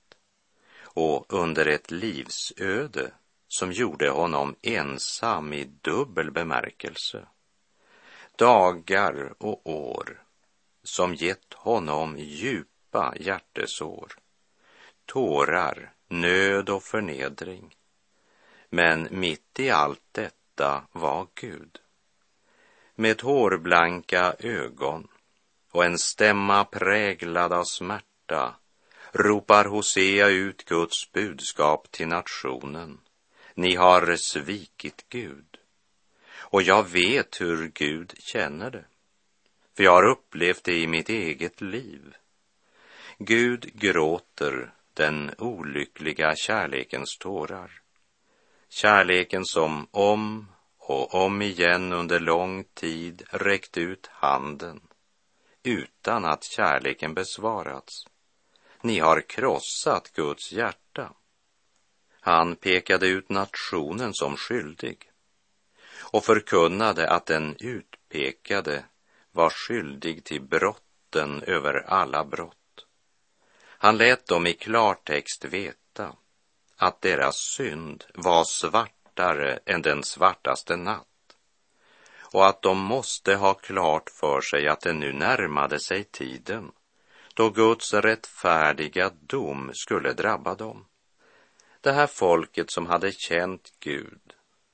och 0.82 1.26
under 1.34 1.66
ett 1.66 1.92
livsöde 1.92 3.12
som 3.50 3.72
gjorde 3.72 4.10
honom 4.10 4.56
ensam 4.62 5.54
i 5.54 5.64
dubbel 5.64 6.32
bemärkelse. 6.32 7.28
Dagar 8.36 9.34
och 9.38 9.70
år 9.70 10.24
som 10.84 11.16
gett 11.16 11.54
honom 11.54 12.18
djupa 12.18 13.14
hjärtesår, 13.20 14.14
tårar, 15.06 15.94
nöd 16.08 16.70
och 16.70 16.84
förnedring. 16.84 17.76
Men 18.70 19.08
mitt 19.12 19.60
i 19.60 19.70
allt 19.70 20.04
detta 20.12 20.84
var 20.92 21.28
Gud. 21.36 21.80
Med 22.96 23.22
hårblanka 23.22 24.36
ögon 24.40 25.08
och 25.72 25.86
en 25.86 25.98
stämma 25.98 26.64
präglad 26.64 27.54
av 27.54 27.64
smärta 27.64 28.56
ropar 29.12 29.66
Hosea 29.66 30.28
ut 30.28 30.66
Guds 30.66 31.12
budskap 31.12 31.92
till 31.92 32.08
nationen. 32.08 33.00
Ni 33.60 33.76
har 33.76 34.16
svikit 34.16 35.06
Gud. 35.10 35.58
Och 36.32 36.62
jag 36.62 36.90
vet 36.90 37.42
hur 37.42 37.68
Gud 37.68 38.14
känner 38.20 38.72
det. 38.72 38.86
För 39.78 39.84
jag 39.84 39.92
har 39.92 40.10
upplevt 40.10 40.64
det 40.64 40.78
i 40.78 40.88
mitt 40.88 41.10
eget 41.10 41.62
liv. 41.62 42.16
Gud 43.18 43.72
gråter 43.74 44.74
den 44.94 45.32
olyckliga 45.38 46.36
kärlekens 46.36 47.18
tårar. 47.18 47.82
Kärleken 48.70 49.46
som 49.46 49.88
om 49.92 50.48
och 50.78 51.16
om 51.16 51.42
igen 51.42 51.94
under 51.94 52.20
lång 52.20 52.64
tid 52.64 53.24
räckt 53.32 53.78
ut 53.78 54.08
handen 54.08 54.82
utan 55.64 56.26
att 56.26 56.44
kärleken 56.44 57.14
besvarats. 57.14 58.08
Ni 58.82 59.00
har 59.00 59.22
krossat 59.22 60.12
Guds 60.14 60.52
hjärta. 60.52 60.89
Han 62.22 62.56
pekade 62.56 63.08
ut 63.08 63.30
nationen 63.30 64.14
som 64.14 64.38
skyldig 64.38 65.12
och 66.12 66.26
förkunnade 66.26 67.10
att 67.10 67.26
den 67.26 67.56
utpekade 67.60 68.86
var 69.32 69.50
skyldig 69.50 70.24
till 70.24 70.42
brotten 70.42 71.44
över 71.44 71.74
alla 71.88 72.26
brott. 72.26 72.56
Han 73.62 73.98
lät 73.98 74.28
dem 74.28 74.48
i 74.48 74.54
klartext 74.54 75.46
veta 75.46 76.16
att 76.78 77.02
deras 77.02 77.36
synd 77.36 78.04
var 78.14 78.44
svartare 78.44 79.60
än 79.66 79.82
den 79.82 80.04
svartaste 80.04 80.76
natt 80.76 81.06
och 82.32 82.48
att 82.48 82.62
de 82.62 82.78
måste 82.78 83.36
ha 83.36 83.54
klart 83.54 84.10
för 84.10 84.42
sig 84.42 84.68
att 84.68 84.82
det 84.82 84.94
nu 84.94 85.14
närmade 85.14 85.80
sig 85.80 86.04
tiden 86.04 86.72
då 87.34 87.50
Guds 87.50 87.94
rättfärdiga 87.94 89.12
dom 89.22 89.72
skulle 89.74 90.14
drabba 90.14 90.56
dem. 90.56 90.86
Det 91.82 91.92
här 91.92 92.08
folket 92.08 92.72
som 92.72 92.86
hade 92.86 93.12
känt 93.12 93.74
Gud 93.80 94.34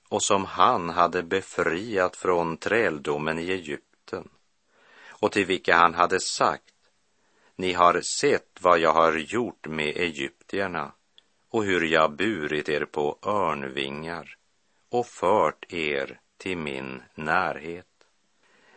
och 0.09 0.23
som 0.23 0.45
han 0.45 0.89
hade 0.89 1.23
befriat 1.23 2.15
från 2.15 2.57
träldomen 2.57 3.39
i 3.39 3.51
Egypten 3.51 4.29
och 5.07 5.31
till 5.31 5.45
vilka 5.45 5.75
han 5.75 5.93
hade 5.93 6.19
sagt 6.19 6.73
ni 7.55 7.73
har 7.73 8.01
sett 8.01 8.57
vad 8.61 8.79
jag 8.79 8.93
har 8.93 9.13
gjort 9.17 9.67
med 9.67 9.97
egyptierna 9.97 10.91
och 11.49 11.63
hur 11.63 11.81
jag 11.81 12.15
burit 12.15 12.69
er 12.69 12.85
på 12.85 13.19
örnvingar 13.23 14.37
och 14.89 15.07
fört 15.07 15.73
er 15.73 16.19
till 16.37 16.57
min 16.57 17.03
närhet. 17.15 17.87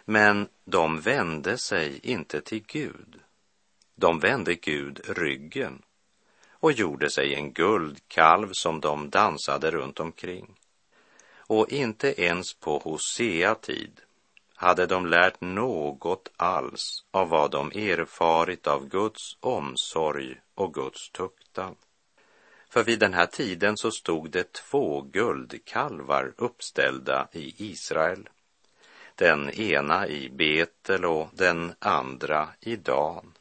Men 0.04 0.48
de 0.64 1.00
vände 1.00 1.58
sig 1.58 2.00
inte 2.02 2.40
till 2.40 2.64
Gud. 2.66 3.20
De 3.94 4.18
vände 4.18 4.54
Gud 4.54 5.00
ryggen 5.08 5.82
och 6.60 6.72
gjorde 6.72 7.10
sig 7.10 7.34
en 7.34 7.52
guldkalv 7.52 8.48
som 8.52 8.80
de 8.80 9.10
dansade 9.10 9.70
runt 9.70 10.00
omkring. 10.00 10.54
Och 11.36 11.68
inte 11.68 12.22
ens 12.22 12.54
på 12.54 12.78
Hosea 12.78 13.54
tid 13.54 14.00
hade 14.54 14.86
de 14.86 15.06
lärt 15.06 15.40
något 15.40 16.30
alls 16.36 17.04
av 17.10 17.28
vad 17.28 17.50
de 17.50 17.70
erfarit 17.70 18.66
av 18.66 18.88
Guds 18.88 19.36
omsorg 19.40 20.40
och 20.54 20.74
Guds 20.74 21.10
tuktan. 21.10 21.74
För 22.70 22.84
vid 22.84 22.98
den 22.98 23.14
här 23.14 23.26
tiden 23.26 23.76
så 23.76 23.90
stod 23.90 24.30
det 24.30 24.52
två 24.52 25.00
guldkalvar 25.00 26.34
uppställda 26.36 27.28
i 27.32 27.70
Israel. 27.70 28.28
Den 29.14 29.50
ena 29.50 30.08
i 30.08 30.30
Betel 30.30 31.04
och 31.04 31.28
den 31.32 31.74
andra 31.78 32.48
i 32.60 32.76
Dan. 32.76 33.37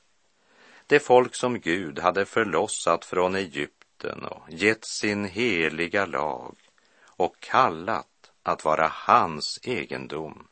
Det 0.87 0.99
folk 0.99 1.35
som 1.35 1.59
Gud 1.59 1.99
hade 1.99 2.25
förlossat 2.25 3.05
från 3.05 3.35
Egypten 3.35 4.25
och 4.25 4.41
gett 4.49 4.87
sin 4.87 5.25
heliga 5.25 6.05
lag 6.05 6.55
och 7.05 7.39
kallat 7.39 8.31
att 8.43 8.65
vara 8.65 8.87
hans 8.93 9.59
egendom. 9.63 10.47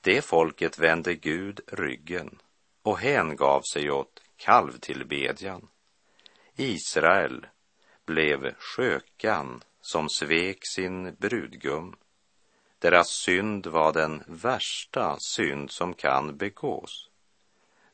Det 0.00 0.22
folket 0.24 0.78
vände 0.78 1.14
Gud 1.14 1.60
ryggen 1.66 2.38
och 2.82 2.98
hängav 2.98 3.62
sig 3.72 3.90
åt 3.90 4.22
kalvtillbedjan. 4.36 5.68
Israel 6.56 7.46
blev 8.06 8.54
skökan 8.58 9.62
som 9.80 10.08
svek 10.08 10.58
sin 10.74 11.14
brudgum. 11.14 11.96
Deras 12.78 13.08
synd 13.08 13.66
var 13.66 13.92
den 13.92 14.22
värsta 14.26 15.16
synd 15.20 15.70
som 15.70 15.94
kan 15.94 16.36
begås. 16.36 17.08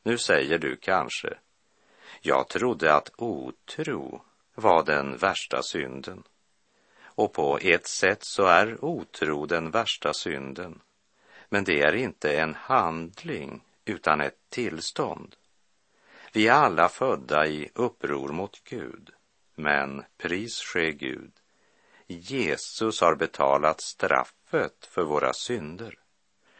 Nu 0.03 0.17
säger 0.17 0.57
du 0.57 0.77
kanske, 0.77 1.37
jag 2.21 2.47
trodde 2.47 2.95
att 2.95 3.11
otro 3.17 4.21
var 4.55 4.83
den 4.83 5.17
värsta 5.17 5.63
synden. 5.63 6.23
Och 7.03 7.33
på 7.33 7.57
ett 7.61 7.87
sätt 7.87 8.19
så 8.21 8.45
är 8.45 8.85
otro 8.85 9.45
den 9.45 9.71
värsta 9.71 10.13
synden. 10.13 10.81
Men 11.49 11.63
det 11.63 11.81
är 11.81 11.95
inte 11.95 12.39
en 12.39 12.55
handling 12.55 13.63
utan 13.85 14.21
ett 14.21 14.49
tillstånd. 14.49 15.35
Vi 16.33 16.47
är 16.47 16.53
alla 16.53 16.89
födda 16.89 17.47
i 17.47 17.69
uppror 17.75 18.29
mot 18.29 18.63
Gud. 18.63 19.09
Men 19.55 20.03
pris 20.17 20.61
ske 20.61 20.91
Gud, 20.91 21.31
Jesus 22.07 23.01
har 23.01 23.15
betalat 23.15 23.81
straffet 23.81 24.85
för 24.85 25.03
våra 25.03 25.33
synder. 25.33 25.99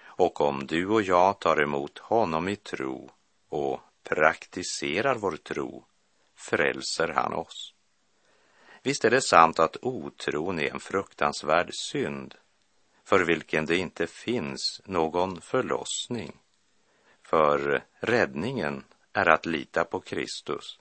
Och 0.02 0.42
om 0.42 0.68
du 0.68 0.88
och 0.88 1.02
jag 1.02 1.40
tar 1.40 1.62
emot 1.62 1.98
honom 1.98 2.48
i 2.48 2.56
tro 2.56 3.12
och 3.50 3.82
praktiserar 4.04 5.16
vår 5.16 5.38
tro 5.38 5.86
frälser 6.36 7.08
han 7.08 7.34
oss. 7.34 7.74
Visst 8.84 9.06
är 9.06 9.10
det 9.10 9.22
sant 9.22 9.60
att 9.60 9.78
otron 9.82 10.60
är 10.60 10.74
en 10.74 10.80
fruktansvärd 10.80 11.74
synd 11.74 12.36
för 13.04 13.26
vilken 13.26 13.66
det 13.66 13.78
inte 13.78 14.08
finns 14.08 14.82
någon 14.86 15.42
förlossning. 15.42 16.38
För 17.22 17.84
räddningen 18.00 18.84
är 19.14 19.30
att 19.30 19.46
lita 19.46 19.84
på 19.84 20.00
Kristus 20.00 20.80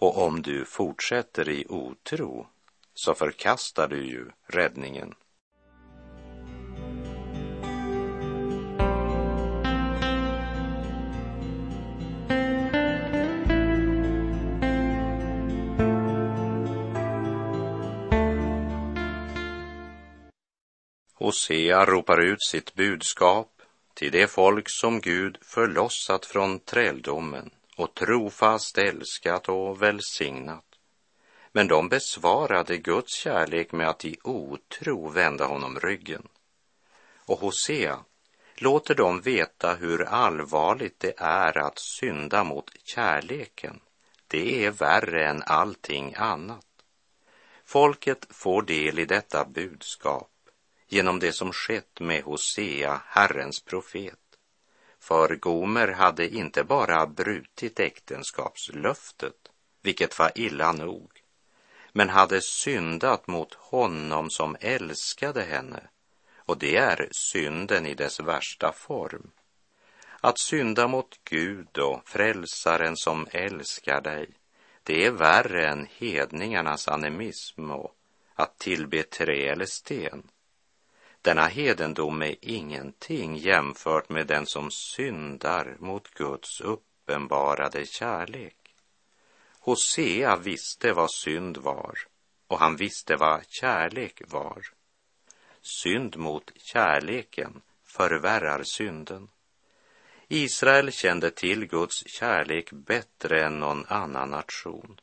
och 0.00 0.18
om 0.18 0.42
du 0.42 0.64
fortsätter 0.64 1.48
i 1.48 1.66
otro 1.68 2.46
så 2.94 3.14
förkastar 3.14 3.88
du 3.88 4.06
ju 4.06 4.30
räddningen. 4.46 5.14
Hosea 21.28 21.84
ropar 21.84 22.20
ut 22.20 22.42
sitt 22.42 22.74
budskap 22.74 23.62
till 23.94 24.12
det 24.12 24.26
folk 24.26 24.70
som 24.70 25.00
Gud 25.00 25.38
förlossat 25.42 26.26
från 26.26 26.58
träldomen 26.58 27.50
och 27.76 27.94
trofast 27.94 28.78
älskat 28.78 29.48
och 29.48 29.82
välsignat. 29.82 30.64
Men 31.52 31.68
de 31.68 31.88
besvarade 31.88 32.76
Guds 32.76 33.14
kärlek 33.14 33.72
med 33.72 33.88
att 33.88 34.04
i 34.04 34.16
otro 34.22 35.08
vända 35.08 35.46
honom 35.46 35.80
ryggen. 35.80 36.28
Och 37.16 37.38
Hosea 37.38 37.98
låter 38.56 38.94
dem 38.94 39.20
veta 39.20 39.74
hur 39.74 40.02
allvarligt 40.02 41.00
det 41.00 41.14
är 41.16 41.58
att 41.58 41.78
synda 41.78 42.44
mot 42.44 42.70
kärleken. 42.84 43.80
Det 44.28 44.64
är 44.64 44.70
värre 44.70 45.28
än 45.28 45.42
allting 45.46 46.14
annat. 46.16 46.66
Folket 47.64 48.26
får 48.30 48.62
del 48.62 48.98
i 48.98 49.04
detta 49.04 49.44
budskap 49.44 50.30
genom 50.88 51.18
det 51.18 51.32
som 51.32 51.52
skett 51.52 52.00
med 52.00 52.22
Hosea, 52.22 53.00
Herrens 53.06 53.60
profet. 53.60 54.18
För 55.00 55.36
Gomer 55.36 55.88
hade 55.88 56.28
inte 56.34 56.64
bara 56.64 57.06
brutit 57.06 57.80
äktenskapslöftet, 57.80 59.52
vilket 59.82 60.18
var 60.18 60.32
illa 60.34 60.72
nog, 60.72 61.10
men 61.92 62.08
hade 62.08 62.40
syndat 62.40 63.26
mot 63.26 63.54
honom 63.54 64.30
som 64.30 64.56
älskade 64.60 65.42
henne, 65.42 65.82
och 66.36 66.58
det 66.58 66.76
är 66.76 67.08
synden 67.10 67.86
i 67.86 67.94
dess 67.94 68.20
värsta 68.20 68.72
form. 68.72 69.30
Att 70.20 70.38
synda 70.38 70.88
mot 70.88 71.20
Gud 71.24 71.78
och 71.78 72.08
frälsaren 72.08 72.96
som 72.96 73.26
älskar 73.30 74.00
dig, 74.00 74.28
det 74.82 75.06
är 75.06 75.10
värre 75.10 75.68
än 75.68 75.86
hedningarnas 75.98 76.88
animism 76.88 77.70
och 77.70 77.94
att 78.34 78.58
tillbe 78.58 79.02
trä 79.02 79.52
eller 79.52 79.66
sten. 79.66 80.22
Denna 81.28 81.46
hedendom 81.46 82.22
är 82.22 82.36
ingenting 82.40 83.36
jämfört 83.36 84.08
med 84.08 84.26
den 84.26 84.46
som 84.46 84.70
syndar 84.70 85.76
mot 85.78 86.14
Guds 86.14 86.60
uppenbarade 86.60 87.86
kärlek. 87.86 88.56
Hosea 89.60 90.36
visste 90.36 90.92
vad 90.92 91.10
synd 91.10 91.56
var 91.56 91.98
och 92.46 92.58
han 92.58 92.76
visste 92.76 93.16
vad 93.16 93.44
kärlek 93.48 94.22
var. 94.26 94.62
Synd 95.60 96.16
mot 96.16 96.52
kärleken 96.56 97.62
förvärrar 97.84 98.62
synden. 98.62 99.28
Israel 100.28 100.92
kände 100.92 101.30
till 101.30 101.66
Guds 101.66 102.06
kärlek 102.06 102.72
bättre 102.72 103.44
än 103.44 103.60
någon 103.60 103.84
annan 103.88 104.30
nation. 104.30 105.00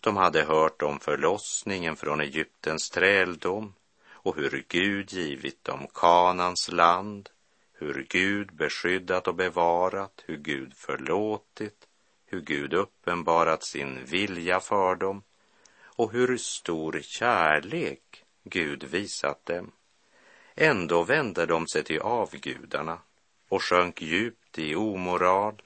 De 0.00 0.16
hade 0.16 0.44
hört 0.44 0.82
om 0.82 1.00
förlossningen 1.00 1.96
från 1.96 2.20
Egyptens 2.20 2.90
träldom 2.90 3.74
och 4.26 4.36
hur 4.36 4.64
Gud 4.68 5.12
givit 5.12 5.64
dem 5.64 5.86
Kanans 5.94 6.72
land, 6.72 7.30
hur 7.72 8.06
Gud 8.08 8.52
beskyddat 8.52 9.28
och 9.28 9.34
bevarat, 9.34 10.24
hur 10.26 10.36
Gud 10.36 10.74
förlåtit, 10.76 11.88
hur 12.26 12.40
Gud 12.40 12.74
uppenbarat 12.74 13.64
sin 13.64 14.04
vilja 14.04 14.60
för 14.60 14.94
dem 14.94 15.22
och 15.82 16.12
hur 16.12 16.36
stor 16.36 17.00
kärlek 17.02 18.24
Gud 18.44 18.84
visat 18.84 19.46
dem. 19.46 19.72
Ändå 20.54 21.02
vände 21.02 21.46
de 21.46 21.68
sig 21.68 21.84
till 21.84 22.00
avgudarna 22.00 22.98
och 23.48 23.62
sjönk 23.62 24.02
djupt 24.02 24.58
i 24.58 24.74
omoral, 24.74 25.62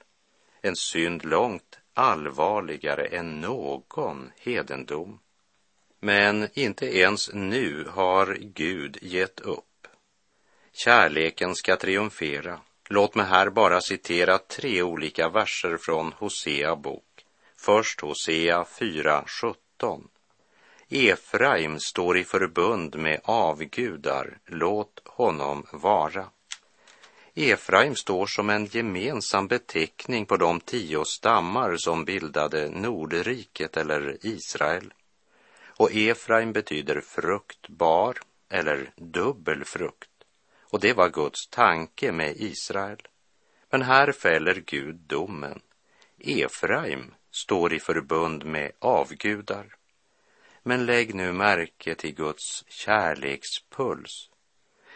en 0.61 0.75
synd 0.75 1.25
långt 1.25 1.79
allvarligare 1.93 3.05
än 3.05 3.41
någon 3.41 4.31
hedendom. 4.37 5.19
Men 6.01 6.49
inte 6.53 6.97
ens 6.97 7.29
nu 7.33 7.87
har 7.89 8.37
Gud 8.41 8.97
gett 9.01 9.39
upp. 9.39 9.87
Kärleken 10.73 11.55
ska 11.55 11.75
triumfera. 11.75 12.59
Låt 12.89 13.15
mig 13.15 13.25
här 13.25 13.49
bara 13.49 13.81
citera 13.81 14.37
tre 14.37 14.81
olika 14.81 15.29
verser 15.29 15.77
från 15.77 16.13
Hosea 16.13 16.75
bok. 16.75 17.25
Först 17.57 18.01
Hosea 18.01 18.63
4.17. 18.63 20.03
Efraim 20.89 21.79
står 21.79 22.17
i 22.17 22.23
förbund 22.23 22.95
med 22.95 23.21
avgudar, 23.23 24.37
låt 24.45 25.01
honom 25.05 25.65
vara. 25.71 26.25
Efraim 27.35 27.95
står 27.95 28.25
som 28.25 28.49
en 28.49 28.65
gemensam 28.65 29.47
beteckning 29.47 30.25
på 30.25 30.37
de 30.37 30.59
tio 30.59 31.05
stammar 31.05 31.75
som 31.77 32.05
bildade 32.05 32.69
Nordriket 32.69 33.77
eller 33.77 34.17
Israel. 34.25 34.93
Och 35.77 35.91
Efraim 35.91 36.53
betyder 36.53 37.01
fruktbar 37.01 38.17
eller 38.49 38.91
dubbel 38.95 39.65
frukt. 39.65 40.09
Och 40.61 40.79
det 40.79 40.93
var 40.93 41.09
Guds 41.09 41.47
tanke 41.47 42.11
med 42.11 42.35
Israel. 42.37 43.01
Men 43.69 43.81
här 43.81 44.11
fäller 44.11 44.63
Gud 44.65 44.95
domen. 44.95 45.61
Efraim 46.19 47.13
står 47.31 47.73
i 47.73 47.79
förbund 47.79 48.45
med 48.45 48.71
avgudar. 48.79 49.75
Men 50.63 50.85
lägg 50.85 51.15
nu 51.15 51.33
märke 51.33 51.95
till 51.95 52.15
Guds 52.15 52.65
kärlekspuls 52.67 54.31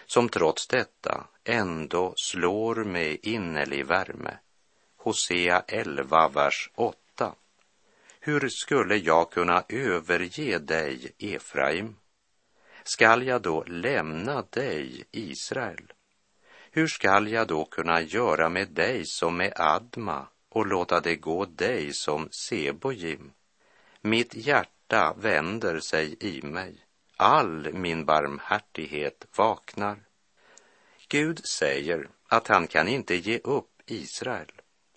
som 0.05 0.29
trots 0.29 0.67
detta 0.67 1.27
ändå 1.43 2.13
slår 2.15 2.75
med 2.75 3.17
innerlig 3.21 3.85
värme. 3.85 4.37
Hosea 4.97 5.63
11, 5.67 6.27
vers 6.27 6.69
8. 6.75 6.97
Hur 8.27 8.49
skulle 8.49 8.95
jag 8.95 9.31
kunna 9.31 9.63
överge 9.69 10.59
dig, 10.59 11.11
Efraim? 11.19 11.95
Skall 12.83 13.27
jag 13.27 13.41
då 13.41 13.63
lämna 13.63 14.41
dig, 14.41 15.03
Israel? 15.11 15.93
Hur 16.71 16.87
skall 16.87 17.27
jag 17.27 17.47
då 17.47 17.65
kunna 17.65 18.01
göra 18.01 18.49
med 18.49 18.69
dig 18.69 19.05
som 19.05 19.37
med 19.37 19.53
Adma 19.55 20.27
och 20.49 20.67
låta 20.67 20.99
det 20.99 21.15
gå 21.15 21.45
dig 21.45 21.93
som 21.93 22.27
Sebojim? 22.31 23.31
Mitt 24.01 24.35
hjärta 24.35 25.15
vänder 25.17 25.79
sig 25.79 26.17
i 26.19 26.41
mig 26.41 26.85
all 27.17 27.73
min 27.73 28.05
barmhärtighet 28.05 29.25
vaknar. 29.37 29.97
Gud 31.07 31.45
säger 31.45 32.09
att 32.27 32.47
han 32.47 32.67
kan 32.67 32.87
inte 32.87 33.15
ge 33.15 33.39
upp 33.43 33.81
Israel. 33.85 34.51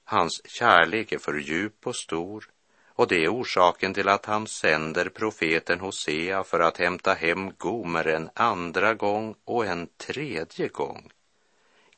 Hans 0.05 0.43
kärlek 0.45 1.13
är 1.13 1.19
för 1.19 1.35
djup 1.35 1.87
och 1.87 1.97
stor 1.97 2.51
och 2.99 3.09
det 3.09 3.25
är 3.25 3.33
orsaken 3.33 3.95
till 3.95 4.09
att 4.09 4.27
han 4.27 4.47
sänder 4.47 5.09
profeten 5.09 5.81
Hosea 5.81 6.45
för 6.45 6.61
att 6.61 6.79
hämta 6.79 7.15
hem 7.15 7.53
Gomer 7.59 8.07
en 8.07 8.31
andra 8.35 8.95
gång 8.95 9.35
och 9.45 9.67
en 9.67 9.89
tredje 9.97 10.69
gång. 10.69 11.11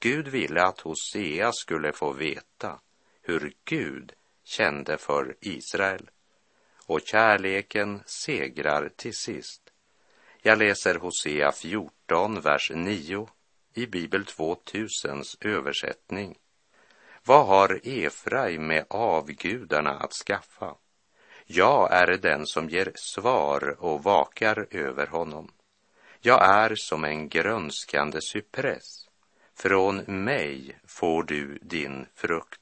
Gud 0.01 0.29
ville 0.29 0.63
att 0.63 0.81
Hosea 0.81 1.53
skulle 1.53 1.93
få 1.93 2.13
veta 2.13 2.81
hur 3.23 3.53
Gud 3.65 4.13
kände 4.45 4.99
för 4.99 5.37
Israel. 5.41 6.11
Och 6.87 7.01
kärleken 7.05 8.03
segrar 8.07 8.91
till 8.97 9.15
sist. 9.15 9.63
Jag 10.43 10.59
läser 10.59 10.95
Hosea 10.95 11.53
14, 11.53 12.41
vers 12.41 12.73
9 12.75 13.29
i 13.75 13.87
Bibel 13.87 14.25
2000s 14.25 15.37
översättning. 15.41 16.39
Vad 17.25 17.47
har 17.47 17.81
Efraim 17.85 18.67
med 18.67 18.85
avgudarna 18.89 19.91
att 19.91 20.13
skaffa? 20.13 20.75
Jag 21.53 21.93
är 21.93 22.07
den 22.17 22.47
som 22.47 22.69
ger 22.69 22.93
svar 22.95 23.77
och 23.79 24.03
vakar 24.03 24.67
över 24.71 25.07
honom. 25.07 25.51
Jag 26.21 26.45
är 26.45 26.75
som 26.77 27.05
en 27.05 27.29
grönskande 27.29 28.21
cypress. 28.21 29.09
Från 29.55 29.97
mig 29.97 30.79
får 30.87 31.23
du 31.23 31.59
din 31.63 32.07
frukt. 32.15 32.61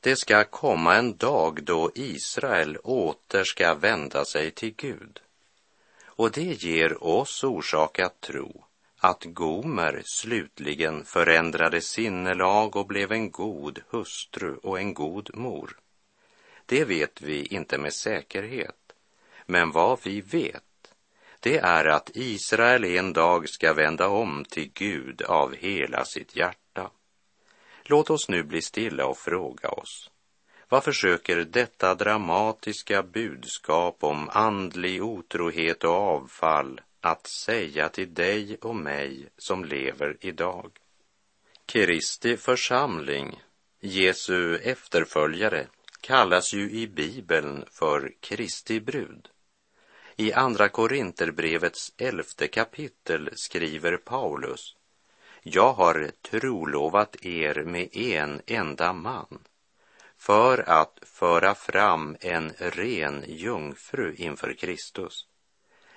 Det 0.00 0.16
ska 0.16 0.44
komma 0.44 0.96
en 0.96 1.16
dag 1.16 1.64
då 1.64 1.90
Israel 1.94 2.76
åter 2.76 3.44
ska 3.44 3.74
vända 3.74 4.24
sig 4.24 4.50
till 4.50 4.74
Gud. 4.76 5.20
Och 6.04 6.30
det 6.30 6.62
ger 6.62 7.04
oss 7.04 7.44
orsak 7.44 7.98
att 7.98 8.20
tro 8.20 8.64
att 8.98 9.24
Gomer 9.24 10.02
slutligen 10.04 11.04
förändrade 11.04 11.80
sinnelag 11.80 12.76
och 12.76 12.86
blev 12.86 13.12
en 13.12 13.30
god 13.30 13.80
hustru 13.90 14.56
och 14.62 14.78
en 14.78 14.94
god 14.94 15.30
mor. 15.34 15.80
Det 16.66 16.84
vet 16.84 17.22
vi 17.22 17.46
inte 17.46 17.78
med 17.78 17.92
säkerhet, 17.92 18.92
men 19.46 19.70
vad 19.70 19.98
vi 20.04 20.20
vet 20.20 20.62
det 21.40 21.58
är 21.58 21.84
att 21.84 22.10
Israel 22.14 22.84
en 22.84 23.12
dag 23.12 23.48
ska 23.48 23.72
vända 23.72 24.08
om 24.08 24.44
till 24.44 24.70
Gud 24.74 25.22
av 25.22 25.54
hela 25.54 26.04
sitt 26.04 26.36
hjärta. 26.36 26.90
Låt 27.82 28.10
oss 28.10 28.28
nu 28.28 28.42
bli 28.42 28.62
stilla 28.62 29.06
och 29.06 29.18
fråga 29.18 29.68
oss, 29.68 30.10
vad 30.68 30.84
försöker 30.84 31.36
detta 31.36 31.94
dramatiska 31.94 33.02
budskap 33.02 33.96
om 34.00 34.28
andlig 34.32 35.04
otrohet 35.04 35.84
och 35.84 35.94
avfall 35.94 36.80
att 37.00 37.26
säga 37.26 37.88
till 37.88 38.14
dig 38.14 38.56
och 38.60 38.76
mig 38.76 39.28
som 39.38 39.64
lever 39.64 40.16
idag? 40.20 40.70
Kristi 41.66 42.36
församling, 42.36 43.40
Jesu 43.80 44.56
efterföljare, 44.56 45.66
kallas 46.06 46.52
ju 46.52 46.70
i 46.70 46.86
Bibeln 46.86 47.64
för 47.70 48.12
Kristi 48.20 48.80
brud. 48.80 49.28
I 50.16 50.32
Andra 50.32 50.68
Korinterbrevets 50.68 51.92
elfte 51.96 52.48
kapitel 52.48 53.30
skriver 53.34 53.96
Paulus 53.96 54.76
Jag 55.42 55.72
har 55.72 56.10
trolovat 56.30 57.26
er 57.26 57.64
med 57.64 57.96
en 57.96 58.42
enda 58.46 58.92
man 58.92 59.38
för 60.16 60.68
att 60.68 60.98
föra 61.02 61.54
fram 61.54 62.16
en 62.20 62.52
ren 62.58 63.24
jungfru 63.26 64.14
inför 64.14 64.52
Kristus. 64.52 65.26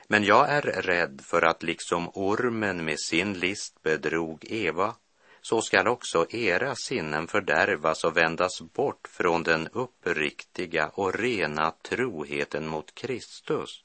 Men 0.08 0.24
jag 0.24 0.50
är 0.50 0.62
rädd 0.62 1.22
för 1.24 1.42
att 1.42 1.64
liksom 1.64 2.10
ormen 2.14 2.86
med 2.86 3.00
sin 3.00 3.34
list 3.34 3.84
bedrog 3.84 4.46
Eva, 4.50 4.96
så 5.50 5.62
skall 5.62 5.88
också 5.88 6.26
era 6.30 6.76
sinnen 6.76 7.28
fördärvas 7.28 8.04
och 8.04 8.18
vändas 8.18 8.62
bort 8.62 9.08
från 9.08 9.44
den 9.44 9.68
uppriktiga 9.68 10.88
och 10.94 11.14
rena 11.14 11.72
troheten 11.72 12.68
mot 12.68 12.96
Kristus. 12.96 13.84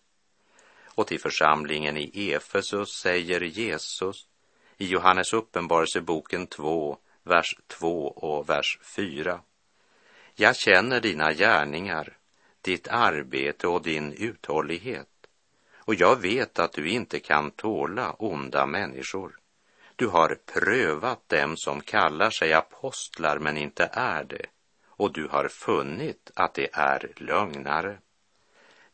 Och 0.84 1.06
till 1.06 1.20
församlingen 1.20 1.96
i 1.96 2.32
Efesus 2.32 2.88
säger 2.88 3.40
Jesus 3.40 4.28
i 4.78 4.86
Johannes 4.86 5.32
uppenbarelseboken 5.32 6.46
2, 6.46 6.98
vers 7.22 7.56
2 7.66 8.06
och 8.08 8.48
vers 8.48 8.78
4. 8.96 9.40
Jag 10.34 10.56
känner 10.56 11.00
dina 11.00 11.32
gärningar, 11.32 12.16
ditt 12.60 12.88
arbete 12.88 13.68
och 13.68 13.82
din 13.82 14.12
uthållighet. 14.12 15.08
Och 15.76 15.94
jag 15.94 16.20
vet 16.20 16.58
att 16.58 16.72
du 16.72 16.88
inte 16.88 17.20
kan 17.20 17.50
tåla 17.50 18.12
onda 18.12 18.66
människor. 18.66 19.38
Du 19.96 20.06
har 20.06 20.38
prövat 20.46 21.28
dem 21.28 21.56
som 21.56 21.80
kallar 21.80 22.30
sig 22.30 22.52
apostlar 22.52 23.38
men 23.38 23.56
inte 23.56 23.90
är 23.92 24.24
det. 24.24 24.46
Och 24.86 25.12
du 25.12 25.28
har 25.28 25.48
funnit 25.48 26.30
att 26.34 26.54
det 26.54 26.68
är 26.72 27.12
lögnare. 27.16 27.98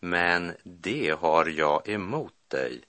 Men 0.00 0.56
det 0.64 1.16
har 1.20 1.46
jag 1.46 1.88
emot 1.88 2.34
dig, 2.48 2.84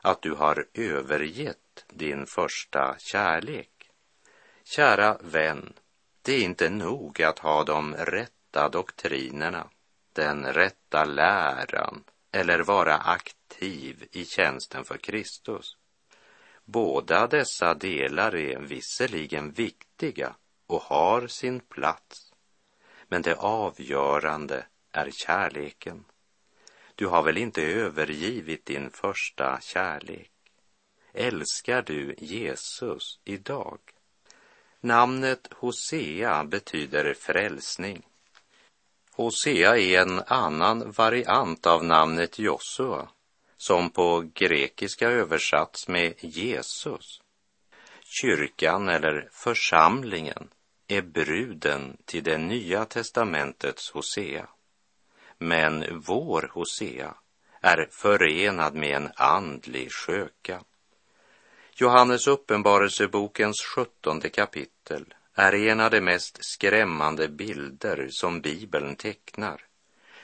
att 0.00 0.22
du 0.22 0.34
har 0.34 0.66
övergett 0.74 1.84
din 1.88 2.26
första 2.26 2.96
kärlek. 2.98 3.90
Kära 4.64 5.18
vän, 5.20 5.72
det 6.22 6.32
är 6.32 6.42
inte 6.42 6.70
nog 6.70 7.22
att 7.22 7.38
ha 7.38 7.64
de 7.64 7.94
rätta 7.94 8.68
doktrinerna, 8.68 9.68
den 10.12 10.44
rätta 10.52 11.04
läran 11.04 12.04
eller 12.32 12.58
vara 12.58 12.96
aktiv 12.96 14.08
i 14.12 14.24
tjänsten 14.24 14.84
för 14.84 14.96
Kristus. 14.96 15.76
Båda 16.68 17.26
dessa 17.26 17.74
delar 17.74 18.34
är 18.34 18.58
visserligen 18.58 19.52
viktiga 19.52 20.34
och 20.66 20.82
har 20.82 21.26
sin 21.26 21.60
plats, 21.60 22.34
men 23.08 23.22
det 23.22 23.34
avgörande 23.34 24.66
är 24.92 25.10
kärleken. 25.10 26.04
Du 26.94 27.06
har 27.06 27.22
väl 27.22 27.36
inte 27.36 27.62
övergivit 27.62 28.66
din 28.66 28.90
första 28.90 29.60
kärlek? 29.60 30.30
älskar 31.16 31.82
du 31.82 32.14
Jesus 32.18 33.20
idag? 33.24 33.78
Namnet 34.80 35.48
Hosea 35.52 36.44
betyder 36.44 37.14
frälsning. 37.14 38.02
Hosea 39.12 39.78
är 39.78 40.00
en 40.00 40.22
annan 40.26 40.90
variant 40.90 41.66
av 41.66 41.84
namnet 41.84 42.38
Josua, 42.38 43.08
som 43.56 43.90
på 43.90 44.30
grekiska 44.34 45.08
översatts 45.10 45.88
med 45.88 46.14
Jesus. 46.18 47.22
Kyrkan 48.04 48.88
eller 48.88 49.28
församlingen 49.32 50.48
är 50.88 51.02
bruden 51.02 51.96
till 52.04 52.24
det 52.24 52.38
nya 52.38 52.84
testamentets 52.84 53.90
Hosea. 53.90 54.48
Men 55.38 56.00
vår 56.00 56.50
Hosea 56.52 57.14
är 57.60 57.88
förenad 57.90 58.74
med 58.74 58.96
en 58.96 59.10
andlig 59.16 59.92
sköka. 59.92 60.62
Johannes 61.74 62.26
uppenbarelsebokens 62.26 63.62
sjuttonde 63.62 64.28
kapitel 64.28 65.14
är 65.34 65.54
en 65.54 65.80
av 65.80 65.90
de 65.90 66.00
mest 66.00 66.38
skrämmande 66.44 67.28
bilder 67.28 68.08
som 68.10 68.40
Bibeln 68.40 68.96
tecknar, 68.96 69.64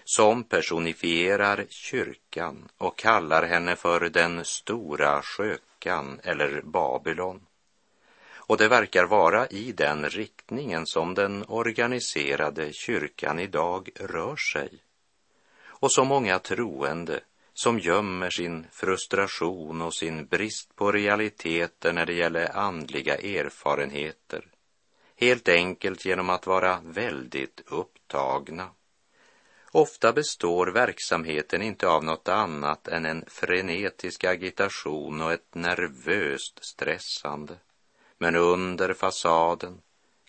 som 0.05 0.45
personifierar 0.45 1.67
kyrkan 1.69 2.69
och 2.79 2.99
kallar 2.99 3.43
henne 3.43 3.77
för 3.77 4.09
den 4.09 4.45
stora 4.45 5.23
skökan 5.23 6.21
eller 6.23 6.63
Babylon. 6.63 7.41
Och 8.53 8.57
det 8.57 8.69
verkar 8.69 9.05
vara 9.05 9.47
i 9.47 9.73
den 9.73 10.09
riktningen 10.09 10.87
som 10.87 11.15
den 11.15 11.45
organiserade 11.49 12.73
kyrkan 12.73 13.39
idag 13.39 13.91
rör 14.01 14.37
sig. 14.37 14.71
Och 15.65 15.93
så 15.93 16.05
många 16.05 16.39
troende 16.39 17.21
som 17.55 17.79
gömmer 17.79 18.31
sin 18.31 18.67
frustration 18.71 19.83
och 19.83 19.95
sin 19.95 20.27
brist 20.27 20.77
på 20.77 20.93
realiteter 20.93 21.93
när 21.93 22.07
det 22.07 22.15
gäller 22.15 22.57
andliga 22.57 23.17
erfarenheter, 23.17 24.45
helt 25.17 25.49
enkelt 25.49 26.05
genom 26.05 26.31
att 26.31 26.47
vara 26.47 26.81
väldigt 26.85 27.61
upptagna. 27.67 28.69
Ofta 29.75 30.13
består 30.13 30.67
verksamheten 30.67 31.63
inte 31.63 31.89
av 31.89 32.05
något 32.05 32.29
annat 32.29 32.89
än 32.89 33.07
en 33.07 33.25
frenetisk 33.29 34.25
agitation 34.25 35.21
och 35.21 35.33
ett 35.33 35.55
nervöst 35.55 36.65
stressande. 36.65 37.55
Men 38.19 38.37
under 38.37 38.95
fasaden 38.95 39.83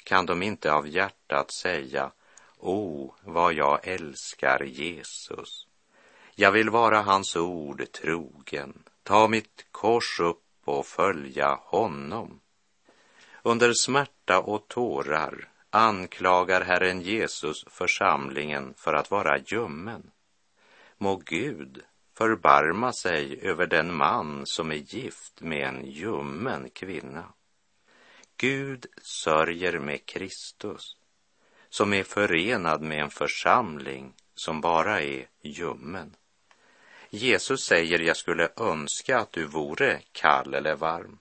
kan 0.03 0.25
de 0.25 0.43
inte 0.43 0.73
av 0.73 0.87
hjärtat 0.87 1.51
säga 1.51 2.11
O, 2.57 3.05
oh, 3.05 3.13
vad 3.23 3.53
jag 3.53 3.87
älskar 3.87 4.63
Jesus. 4.63 5.67
Jag 6.35 6.51
vill 6.51 6.69
vara 6.69 7.01
hans 7.01 7.35
ord 7.35 7.91
trogen, 7.91 8.83
ta 9.03 9.27
mitt 9.27 9.65
kors 9.71 10.19
upp 10.19 10.43
och 10.65 10.85
följa 10.85 11.59
honom. 11.61 12.39
Under 13.41 13.73
smärta 13.73 14.39
och 14.39 14.67
tårar 14.67 15.52
anklagar 15.75 16.61
Herren 16.61 17.01
Jesus 17.01 17.65
församlingen 17.67 18.73
för 18.77 18.93
att 18.93 19.11
vara 19.11 19.37
ljummen. 19.37 20.11
Må 20.97 21.15
Gud 21.15 21.81
förbarma 22.17 22.93
sig 22.93 23.39
över 23.41 23.67
den 23.67 23.95
man 23.95 24.45
som 24.45 24.71
är 24.71 24.75
gift 24.75 25.41
med 25.41 25.67
en 25.67 25.85
ljummen 25.85 26.69
kvinna. 26.69 27.33
Gud 28.37 28.85
sörjer 29.01 29.79
med 29.79 30.05
Kristus, 30.05 30.97
som 31.69 31.93
är 31.93 32.03
förenad 32.03 32.81
med 32.81 33.01
en 33.01 33.09
församling 33.09 34.13
som 34.35 34.61
bara 34.61 35.01
är 35.01 35.27
ljummen. 35.41 36.15
Jesus 37.09 37.65
säger, 37.65 37.99
jag 37.99 38.17
skulle 38.17 38.49
önska 38.57 39.19
att 39.19 39.31
du 39.31 39.45
vore 39.45 40.01
kall 40.11 40.53
eller 40.53 40.75
varm. 40.75 41.19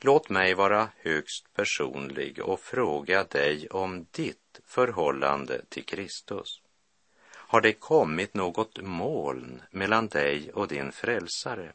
Låt 0.00 0.28
mig 0.28 0.54
vara 0.54 0.88
högst 0.96 1.54
personlig 1.54 2.42
och 2.42 2.60
fråga 2.60 3.24
dig 3.24 3.68
om 3.68 4.06
ditt 4.10 4.60
förhållande 4.66 5.64
till 5.68 5.84
Kristus. 5.84 6.62
Har 7.34 7.60
det 7.60 7.72
kommit 7.72 8.34
något 8.34 8.82
moln 8.82 9.62
mellan 9.70 10.08
dig 10.08 10.52
och 10.52 10.68
din 10.68 10.92
frälsare? 10.92 11.72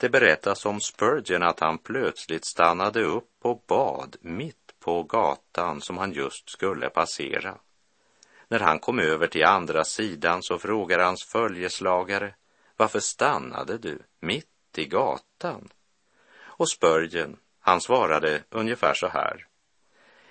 Det 0.00 0.08
berättas 0.08 0.66
om 0.66 0.80
Spurgeon 0.80 1.42
att 1.42 1.60
han 1.60 1.78
plötsligt 1.78 2.44
stannade 2.44 3.02
upp 3.02 3.30
och 3.42 3.64
bad 3.66 4.16
mitt 4.20 4.74
på 4.80 5.02
gatan 5.02 5.80
som 5.80 5.98
han 5.98 6.12
just 6.12 6.50
skulle 6.50 6.90
passera. 6.90 7.58
När 8.48 8.60
han 8.60 8.78
kom 8.78 8.98
över 8.98 9.26
till 9.26 9.44
andra 9.44 9.84
sidan 9.84 10.42
så 10.42 10.58
frågar 10.58 10.98
hans 10.98 11.24
följeslagare, 11.24 12.34
varför 12.76 13.00
stannade 13.00 13.78
du 13.78 13.98
mitt 14.20 14.78
i 14.78 14.84
gatan? 14.84 15.68
Och 16.56 16.68
spörgen, 16.68 17.36
han 17.60 17.80
svarade 17.80 18.42
ungefär 18.50 18.94
så 18.94 19.08
här. 19.08 19.46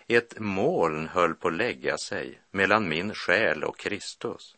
Ett 0.08 0.40
moln 0.40 1.08
höll 1.08 1.36
på 1.36 1.48
att 1.48 1.54
lägga 1.54 1.98
sig 1.98 2.42
mellan 2.52 2.90
min 2.90 3.14
själ 3.14 3.64
och 3.64 3.78
Kristus 3.78 4.56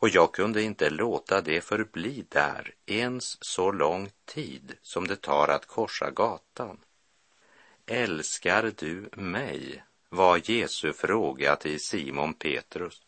och 0.00 0.08
jag 0.08 0.32
kunde 0.32 0.62
inte 0.62 0.90
låta 0.90 1.40
det 1.40 1.60
förbli 1.60 2.24
där 2.28 2.74
ens 2.86 3.44
så 3.44 3.72
lång 3.72 4.10
tid 4.24 4.76
som 4.82 5.06
det 5.06 5.16
tar 5.16 5.48
att 5.48 5.66
korsa 5.66 6.10
gatan. 6.10 6.78
Älskar 7.86 8.72
du 8.76 9.08
mig? 9.12 9.84
var 10.10 10.40
Jesu 10.50 10.92
fråga 10.92 11.56
till 11.56 11.80
Simon 11.80 12.34
Petrus. 12.34 13.02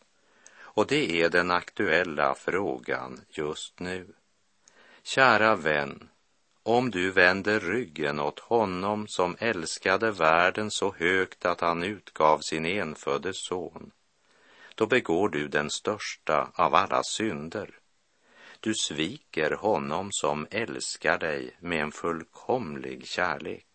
Och 0.53 0.87
det 0.87 1.21
är 1.21 1.29
den 1.29 1.51
aktuella 1.51 2.35
frågan 2.35 3.21
just 3.29 3.79
nu. 3.79 4.07
Kära 5.03 5.55
vän, 5.55 6.09
om 6.63 6.91
du 6.91 7.11
vänder 7.11 7.59
ryggen 7.59 8.19
åt 8.19 8.39
honom 8.39 9.07
som 9.07 9.35
älskade 9.39 10.11
världen 10.11 10.71
så 10.71 10.95
högt 10.97 11.45
att 11.45 11.61
han 11.61 11.83
utgav 11.83 12.39
sin 12.39 12.65
enfödde 12.65 13.33
son, 13.33 13.91
då 14.75 14.87
begår 14.87 15.29
du 15.29 15.47
den 15.47 15.69
största 15.69 16.51
av 16.55 16.75
alla 16.75 17.03
synder. 17.03 17.69
Du 18.59 18.73
sviker 18.73 19.51
honom 19.51 20.09
som 20.11 20.47
älskar 20.51 21.17
dig 21.17 21.57
med 21.59 21.81
en 21.81 21.91
fullkomlig 21.91 23.07
kärlek. 23.07 23.67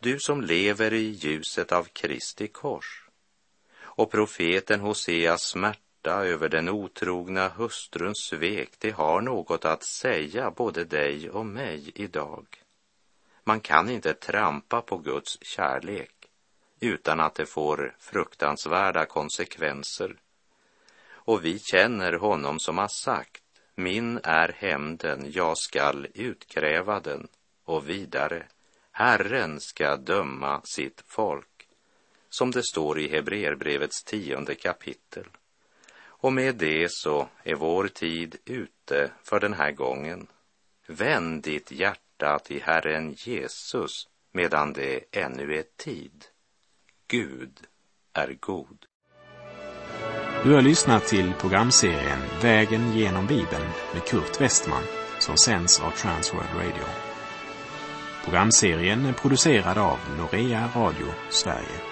Du 0.00 0.18
som 0.18 0.40
lever 0.40 0.92
i 0.92 1.08
ljuset 1.10 1.72
av 1.72 1.84
Kristi 1.84 2.48
kors. 2.48 3.08
Och 3.74 4.10
profeten 4.10 4.80
Hoseas 4.80 5.42
smärta 5.42 5.91
smärta 6.02 6.24
över 6.24 6.48
den 6.48 6.68
otrogna 6.68 7.48
hustruns 7.48 8.18
svek, 8.18 8.70
det 8.78 8.90
har 8.90 9.20
något 9.20 9.64
att 9.64 9.84
säga 9.84 10.50
både 10.50 10.84
dig 10.84 11.30
och 11.30 11.46
mig 11.46 11.92
idag. 11.94 12.46
Man 13.44 13.60
kan 13.60 13.90
inte 13.90 14.14
trampa 14.14 14.80
på 14.82 14.98
Guds 14.98 15.38
kärlek 15.42 16.28
utan 16.80 17.20
att 17.20 17.34
det 17.34 17.46
får 17.46 17.96
fruktansvärda 17.98 19.06
konsekvenser. 19.06 20.16
Och 21.26 21.44
vi 21.44 21.58
känner 21.58 22.12
honom 22.12 22.58
som 22.58 22.78
har 22.78 22.88
sagt, 22.88 23.42
min 23.76 24.20
är 24.24 24.52
hämnden, 24.58 25.32
jag 25.32 25.58
skall 25.58 26.06
utkräva 26.14 27.00
den. 27.00 27.28
Och 27.64 27.88
vidare, 27.88 28.46
Herren 28.92 29.60
ska 29.60 29.96
döma 29.96 30.60
sitt 30.64 31.02
folk, 31.06 31.68
som 32.30 32.50
det 32.50 32.62
står 32.62 32.98
i 32.98 33.08
Hebreerbrevets 33.08 34.04
tionde 34.04 34.54
kapitel. 34.54 35.26
Och 36.22 36.32
med 36.32 36.54
det 36.54 36.92
så 36.92 37.28
är 37.42 37.54
vår 37.54 37.88
tid 37.88 38.36
ute 38.44 39.10
för 39.22 39.40
den 39.40 39.54
här 39.54 39.72
gången. 39.72 40.26
Vänd 40.86 41.42
ditt 41.42 41.72
hjärta 41.72 42.38
till 42.38 42.62
Herren 42.62 43.14
Jesus 43.18 44.08
medan 44.32 44.72
det 44.72 45.00
ännu 45.12 45.54
är 45.54 45.64
tid. 45.76 46.24
Gud 47.08 47.60
är 48.12 48.36
god. 48.40 48.86
Du 50.44 50.52
har 50.54 50.62
lyssnat 50.62 51.06
till 51.06 51.32
programserien 51.40 52.18
Vägen 52.42 52.92
genom 52.92 53.26
Bibeln 53.26 53.68
med 53.92 54.04
Kurt 54.04 54.40
Westman 54.40 54.82
som 55.18 55.36
sänds 55.36 55.80
av 55.80 55.90
Transworld 55.90 56.54
Radio. 56.54 56.84
Programserien 58.24 59.06
är 59.06 59.12
producerad 59.12 59.78
av 59.78 59.98
Norea 60.18 60.68
Radio 60.76 61.06
Sverige. 61.30 61.91